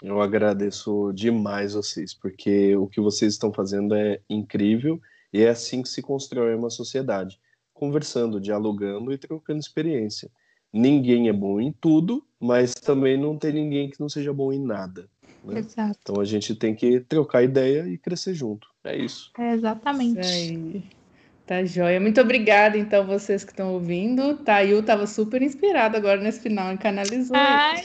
[0.03, 5.01] eu agradeço demais vocês, porque o que vocês estão fazendo é incrível
[5.33, 7.41] e é assim que se constrói uma sociedade,
[7.75, 10.31] conversando, dialogando e trocando experiência.
[10.73, 14.59] Ninguém é bom em tudo, mas também não tem ninguém que não seja bom em
[14.59, 15.09] nada.
[15.45, 15.59] Né?
[15.59, 15.99] Exato.
[16.01, 18.69] Então a gente tem que trocar ideia e crescer junto.
[18.83, 19.31] É isso.
[19.39, 20.21] É exatamente.
[20.21, 21.05] Isso
[21.47, 22.01] Tá joia.
[22.01, 24.39] Muito obrigada, então, vocês que estão ouvindo.
[24.39, 27.37] Tayu estava super inspirado agora nesse final e canalizou.
[27.37, 27.83] Ai,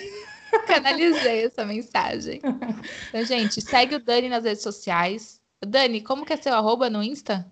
[0.66, 2.40] canalizei essa mensagem.
[3.10, 5.42] Então, gente, segue o Dani nas redes sociais.
[5.66, 7.46] Dani, como que é seu arroba no Insta?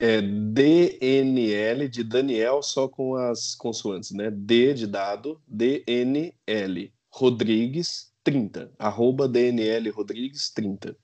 [0.00, 4.30] É DNL de Daniel, só com as consoantes, né?
[4.30, 8.70] D de dado, DNL Rodrigues 30.
[8.78, 10.96] Arroba DNL Rodrigues 30.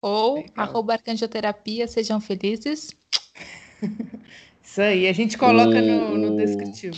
[0.00, 0.52] Ou Legal.
[0.56, 2.90] arroba arcanjoterapia, sejam felizes.
[4.62, 6.96] Isso aí, a gente coloca o, no, no descritivo.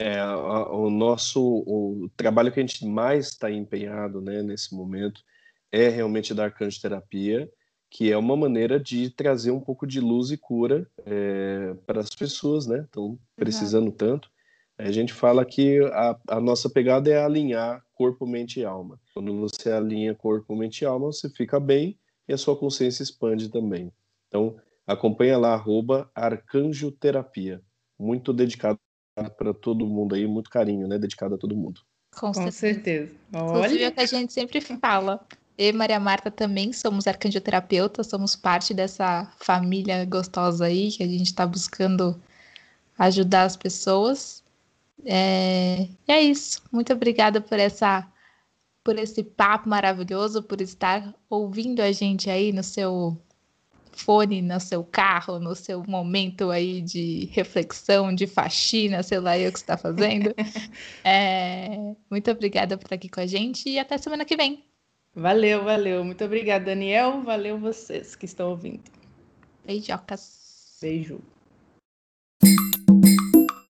[0.00, 5.22] É, a, o nosso o trabalho que a gente mais está empenhado né, nesse momento
[5.70, 7.48] é realmente da arcanjoterapia,
[7.94, 12.10] que é uma maneira de trazer um pouco de luz e cura é, para as
[12.10, 12.80] pessoas, né?
[12.80, 13.96] Estão precisando uhum.
[13.96, 14.28] tanto.
[14.76, 19.00] A gente fala que a, a, nossa pegada é alinhar corpo, mente e alma.
[19.14, 21.96] Quando você alinha corpo, mente e alma, você fica bem
[22.28, 23.92] e a sua consciência expande também.
[24.26, 27.62] Então, Acompanha lá, arroba Arcanjo Terapia.
[27.98, 28.78] Muito dedicado
[29.14, 30.98] para todo mundo aí, muito carinho, né?
[30.98, 31.80] Dedicado a todo mundo.
[32.14, 33.10] Com, Com certeza.
[33.32, 35.26] Inclusive é o que a gente sempre fala.
[35.56, 41.26] E Maria Marta também somos arcangioterapeutas, somos parte dessa família gostosa aí, que a gente
[41.26, 42.20] está buscando
[42.98, 44.42] ajudar as pessoas.
[45.04, 45.88] É...
[46.08, 46.62] E é isso.
[46.72, 48.08] Muito obrigada por essa
[48.84, 53.18] por esse papo maravilhoso, por estar ouvindo a gente aí no seu
[53.96, 59.52] fone no seu carro, no seu momento aí de reflexão, de faxina, sei lá eu
[59.52, 60.34] que está fazendo.
[61.04, 64.64] é, muito obrigada por estar aqui com a gente e até semana que vem.
[65.14, 66.04] Valeu, valeu.
[66.04, 67.22] Muito obrigada, Daniel.
[67.22, 68.90] Valeu vocês que estão ouvindo.
[69.64, 70.78] Beijocas.
[70.80, 71.20] Beijo.